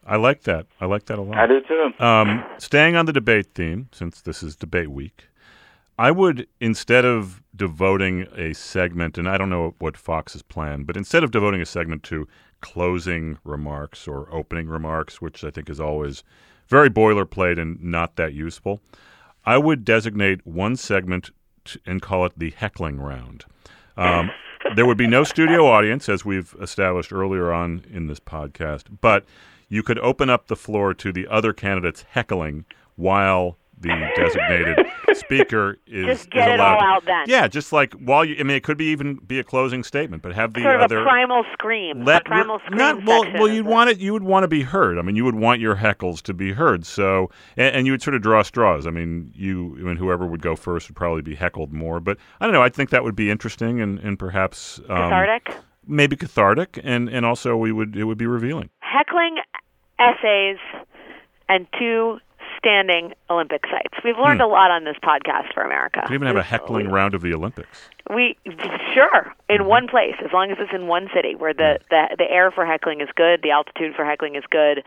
I 0.06 0.16
like 0.16 0.44
that. 0.44 0.66
I 0.80 0.86
like 0.86 1.06
that 1.06 1.20
a 1.20 1.22
lot. 1.22 1.38
I 1.38 1.48
do 1.48 1.62
too. 1.62 2.04
Um, 2.04 2.44
staying 2.58 2.96
on 2.96 3.06
the 3.06 3.14
debate 3.14 3.54
theme, 3.54 3.90
since 3.92 4.22
this 4.22 4.42
is 4.42 4.56
debate 4.56 4.90
week, 4.90 5.26
I 6.00 6.10
would 6.10 6.48
instead 6.60 7.06
of 7.06 7.44
devoting 7.56 8.28
a 8.36 8.54
segment, 8.54 9.18
and 9.18 9.30
I 9.30 9.38
don't 9.38 9.50
know 9.50 9.76
what 9.78 9.98
Fox's 9.98 10.42
plan, 10.42 10.84
but 10.84 10.98
instead 10.98 11.24
of 11.24 11.30
devoting 11.30 11.62
a 11.62 11.66
segment 11.66 12.02
to 12.04 12.28
closing 12.62 13.38
remarks 13.44 14.08
or 14.08 14.28
opening 14.34 14.68
remarks, 14.68 15.22
which 15.22 15.44
I 15.44 15.52
think 15.52 15.70
is 15.70 15.80
always 15.80 16.24
very 16.72 16.90
boilerplate 16.90 17.62
and 17.62 17.80
not 17.84 18.16
that 18.16 18.34
useful, 18.34 18.82
I 19.46 19.60
would 19.60 19.86
designate 19.86 20.48
one 20.48 20.76
segment 20.76 21.30
to, 21.66 21.80
and 21.86 22.02
call 22.02 22.26
it 22.26 22.34
the 22.38 22.52
heckling 22.52 23.00
round. 23.00 23.46
Um, 23.98 24.32
there 24.76 24.86
would 24.86 24.98
be 24.98 25.08
no 25.08 25.24
studio 25.24 25.68
audience, 25.68 26.08
as 26.08 26.24
we've 26.24 26.56
established 26.60 27.12
earlier 27.12 27.52
on 27.52 27.84
in 27.92 28.08
this 28.08 28.20
podcast, 28.20 28.86
but 29.02 29.26
you 29.68 29.84
could 29.84 30.00
open 30.00 30.30
up 30.30 30.48
the 30.48 30.56
floor 30.56 30.94
to 30.94 31.12
the 31.12 31.28
other 31.28 31.54
candidates 31.54 32.06
heckling 32.10 32.66
while 32.96 33.58
the 33.78 33.90
designated 34.16 34.86
speaker 35.16 35.78
is, 35.88 36.06
Just 36.06 36.24
is 36.26 36.30
it 36.34 36.60
allowed 36.60 36.78
all 36.78 36.84
out 36.84 37.06
then. 37.06 37.26
Yeah, 37.28 37.48
just 37.48 37.72
like 37.74 37.94
while 37.94 38.26
you, 38.26 38.36
I 38.40 38.44
mean, 38.44 38.58
it 38.58 38.64
could 38.64 38.78
be 38.78 38.86
even 38.86 39.16
be 39.16 39.40
a 39.40 39.44
closing 39.44 39.84
statement, 39.84 40.24
but 40.24 40.34
have 40.34 40.54
the 40.54 40.62
sort 40.62 40.76
of 40.76 40.82
other 40.82 41.00
a 41.00 41.04
primal 41.04 41.44
scream. 41.54 42.04
let 42.06 42.22
a 42.22 42.26
primal 42.26 42.60
scream 42.66 42.78
not 42.78 43.06
well, 43.06 43.24
well 43.34 43.48
you'd 43.48 43.66
want 43.66 43.90
it 43.90 44.00
you 44.00 44.14
would 44.14 44.24
want 44.24 44.44
to 44.44 44.48
be 44.48 44.62
heard 44.64 44.98
i 44.98 45.02
mean 45.02 45.16
you 45.16 45.24
would 45.24 45.36
want 45.36 45.60
your 45.60 45.76
heckles 45.76 46.22
to 46.22 46.34
be 46.34 46.54
heard 46.54 46.86
so 46.86 47.30
and, 47.58 47.76
and 47.76 47.86
you 47.86 47.94
would 47.94 48.02
sort 48.02 48.16
of 48.16 48.22
draw 48.22 48.42
straws 48.42 48.88
i 48.88 48.90
mean 48.90 49.32
you 49.36 49.76
I 49.80 49.84
mean 49.84 49.98
whoever 49.98 50.26
would 50.26 50.42
go 50.42 50.56
first 50.56 50.90
would 50.90 50.96
probably 50.96 51.22
be 51.22 51.36
heckled 51.36 51.72
more 51.74 52.00
but 52.00 52.18
i 52.40 52.46
don't 52.46 52.54
know 52.54 52.62
i 52.64 52.70
think 52.70 52.90
that 52.92 53.04
would 53.04 53.16
be 53.16 53.30
interesting 53.30 53.82
and 53.82 54.00
and 54.00 54.18
perhaps 54.18 54.80
um, 54.90 54.98
cathartic. 54.98 55.54
maybe 55.88 56.16
cathartic 56.16 56.80
and 56.84 57.10
and 57.10 57.26
also 57.26 57.56
we 57.58 57.72
would 57.72 57.96
it 57.96 58.06
would 58.06 58.18
be 58.18 58.28
revealing 58.28 58.70
Heckling 58.80 59.38
essays 60.00 60.58
and 61.50 61.68
two 61.78 62.20
standing 62.62 63.14
Olympic 63.30 63.64
sites. 63.66 63.94
We've 64.04 64.18
learned 64.20 64.40
Hmm. 64.40 64.46
a 64.46 64.48
lot 64.48 64.70
on 64.70 64.84
this 64.84 64.96
podcast 65.04 65.52
for 65.54 65.64
America. 65.64 66.06
We 66.10 66.16
even 66.16 66.28
have 66.28 66.36
a 66.36 66.40
This- 66.40 66.48
heckling 66.48 66.90
round 66.90 67.16
of 67.16 67.22
the 67.24 67.34
olympics 67.34 67.90
We 68.10 68.38
sure 68.94 69.34
in 69.50 69.60
Mm-hmm. 69.62 69.66
one 69.68 69.88
place 69.88 70.16
as 70.24 70.32
long 70.32 70.52
as 70.52 70.58
it's 70.60 70.72
in 70.74 70.86
one 70.88 71.10
city 71.14 71.34
where 71.36 71.54
the 71.54 71.80
the 71.90 72.16
the 72.18 72.30
air 72.30 72.52
for 72.52 72.66
heckling 72.66 73.02
is 73.02 73.10
good, 73.16 73.42
the 73.42 73.52
altitude 73.52 73.96
for 73.96 74.06
heckling 74.06 74.36
is 74.36 74.44
good, 74.52 74.84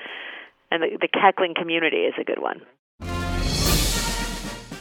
and 0.70 0.82
the 0.84 0.96
the 1.00 1.08
heckling 1.18 1.54
community 1.54 2.04
is 2.04 2.14
a 2.18 2.24
good 2.24 2.38
one. 2.40 2.60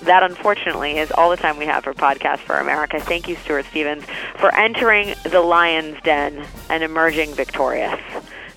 That 0.03 0.21
unfortunately 0.21 0.97
is 0.97 1.11
all 1.11 1.29
the 1.29 1.37
time 1.37 1.57
we 1.57 1.65
have 1.65 1.85
for 1.85 1.93
Podcast 1.93 2.39
for 2.39 2.57
America. 2.57 2.99
Thank 2.99 3.29
you, 3.29 3.35
Stuart 3.37 3.65
Stevens, 3.67 4.03
for 4.35 4.53
entering 4.53 5.13
the 5.23 5.39
lion's 5.39 5.95
den 6.03 6.45
and 6.69 6.83
emerging 6.83 7.33
victorious. 7.35 7.97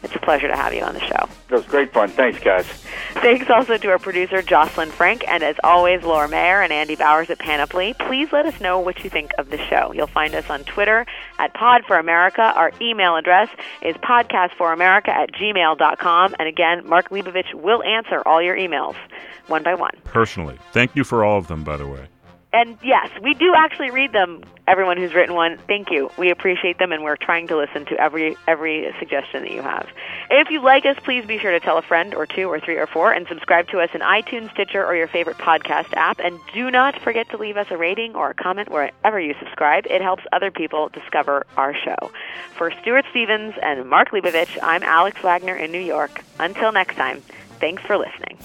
It's 0.06 0.14
a 0.14 0.20
pleasure 0.20 0.46
to 0.46 0.54
have 0.54 0.72
you 0.72 0.82
on 0.82 0.94
the 0.94 1.00
show. 1.00 1.28
It 1.50 1.52
was 1.52 1.64
great 1.64 1.92
fun. 1.92 2.08
Thanks, 2.10 2.38
guys. 2.38 2.64
Thanks 3.14 3.50
also 3.50 3.76
to 3.76 3.88
our 3.88 3.98
producer, 3.98 4.40
Jocelyn 4.40 4.90
Frank, 4.90 5.26
and 5.26 5.42
as 5.42 5.56
always, 5.64 6.04
Laura 6.04 6.28
Mayer 6.28 6.62
and 6.62 6.72
Andy 6.72 6.94
Bowers 6.94 7.28
at 7.28 7.40
Panoply. 7.40 7.92
Please 7.98 8.28
let 8.32 8.46
us 8.46 8.60
know 8.60 8.78
what 8.78 9.02
you 9.02 9.10
think 9.10 9.32
of 9.36 9.50
the 9.50 9.58
show. 9.58 9.92
You'll 9.92 10.06
find 10.06 10.32
us 10.36 10.48
on 10.48 10.62
Twitter 10.62 11.06
at 11.40 11.52
Pod 11.54 11.82
for 11.88 11.98
America. 11.98 12.42
Our 12.42 12.70
email 12.80 13.16
address 13.16 13.48
is 13.82 13.96
podcastforamerica 13.96 15.08
at 15.08 15.32
gmail.com. 15.32 16.36
And 16.38 16.48
again, 16.48 16.88
Mark 16.88 17.08
Leibovich 17.10 17.52
will 17.52 17.82
answer 17.82 18.22
all 18.24 18.40
your 18.40 18.56
emails 18.56 18.94
one 19.48 19.62
by 19.62 19.74
one. 19.74 19.92
personally 20.04 20.58
thank 20.72 20.96
you 20.96 21.04
for 21.04 21.24
all 21.24 21.38
of 21.38 21.46
them 21.46 21.62
by 21.62 21.76
the 21.76 21.86
way 21.86 22.04
And 22.52 22.78
yes, 22.82 23.10
we 23.22 23.34
do 23.34 23.52
actually 23.56 23.90
read 23.90 24.12
them. 24.12 24.42
Everyone 24.66 24.96
who's 24.96 25.14
written 25.14 25.34
one, 25.34 25.58
thank 25.68 25.90
you. 25.90 26.10
We 26.16 26.30
appreciate 26.30 26.78
them, 26.78 26.90
and 26.90 27.04
we're 27.04 27.16
trying 27.16 27.48
to 27.48 27.56
listen 27.56 27.84
to 27.86 28.00
every 28.00 28.36
every 28.48 28.92
suggestion 28.98 29.42
that 29.42 29.52
you 29.52 29.62
have. 29.62 29.88
If 30.30 30.50
you 30.50 30.60
like 30.62 30.86
us, 30.86 30.96
please 31.04 31.24
be 31.24 31.38
sure 31.38 31.52
to 31.52 31.60
tell 31.60 31.78
a 31.78 31.82
friend 31.82 32.14
or 32.14 32.26
two 32.26 32.48
or 32.48 32.58
three 32.58 32.76
or 32.76 32.86
four, 32.86 33.12
and 33.12 33.28
subscribe 33.28 33.68
to 33.68 33.78
us 33.78 33.90
in 33.94 34.00
iTunes, 34.00 34.50
Stitcher, 34.52 34.84
or 34.84 34.96
your 34.96 35.06
favorite 35.06 35.38
podcast 35.38 35.92
app. 35.94 36.18
And 36.18 36.40
do 36.52 36.70
not 36.70 37.00
forget 37.00 37.28
to 37.30 37.36
leave 37.36 37.56
us 37.56 37.66
a 37.70 37.76
rating 37.76 38.14
or 38.16 38.30
a 38.30 38.34
comment 38.34 38.70
wherever 38.70 39.20
you 39.20 39.34
subscribe. 39.38 39.86
It 39.86 40.00
helps 40.00 40.24
other 40.32 40.50
people 40.50 40.88
discover 40.88 41.46
our 41.56 41.74
show. 41.74 42.10
For 42.56 42.72
Stuart 42.80 43.04
Stevens 43.10 43.54
and 43.62 43.88
Mark 43.88 44.10
Leibovich, 44.10 44.58
I'm 44.62 44.82
Alex 44.82 45.22
Wagner 45.22 45.54
in 45.54 45.70
New 45.70 45.78
York. 45.78 46.22
Until 46.40 46.72
next 46.72 46.96
time, 46.96 47.20
thanks 47.60 47.82
for 47.82 47.96
listening. 47.96 48.38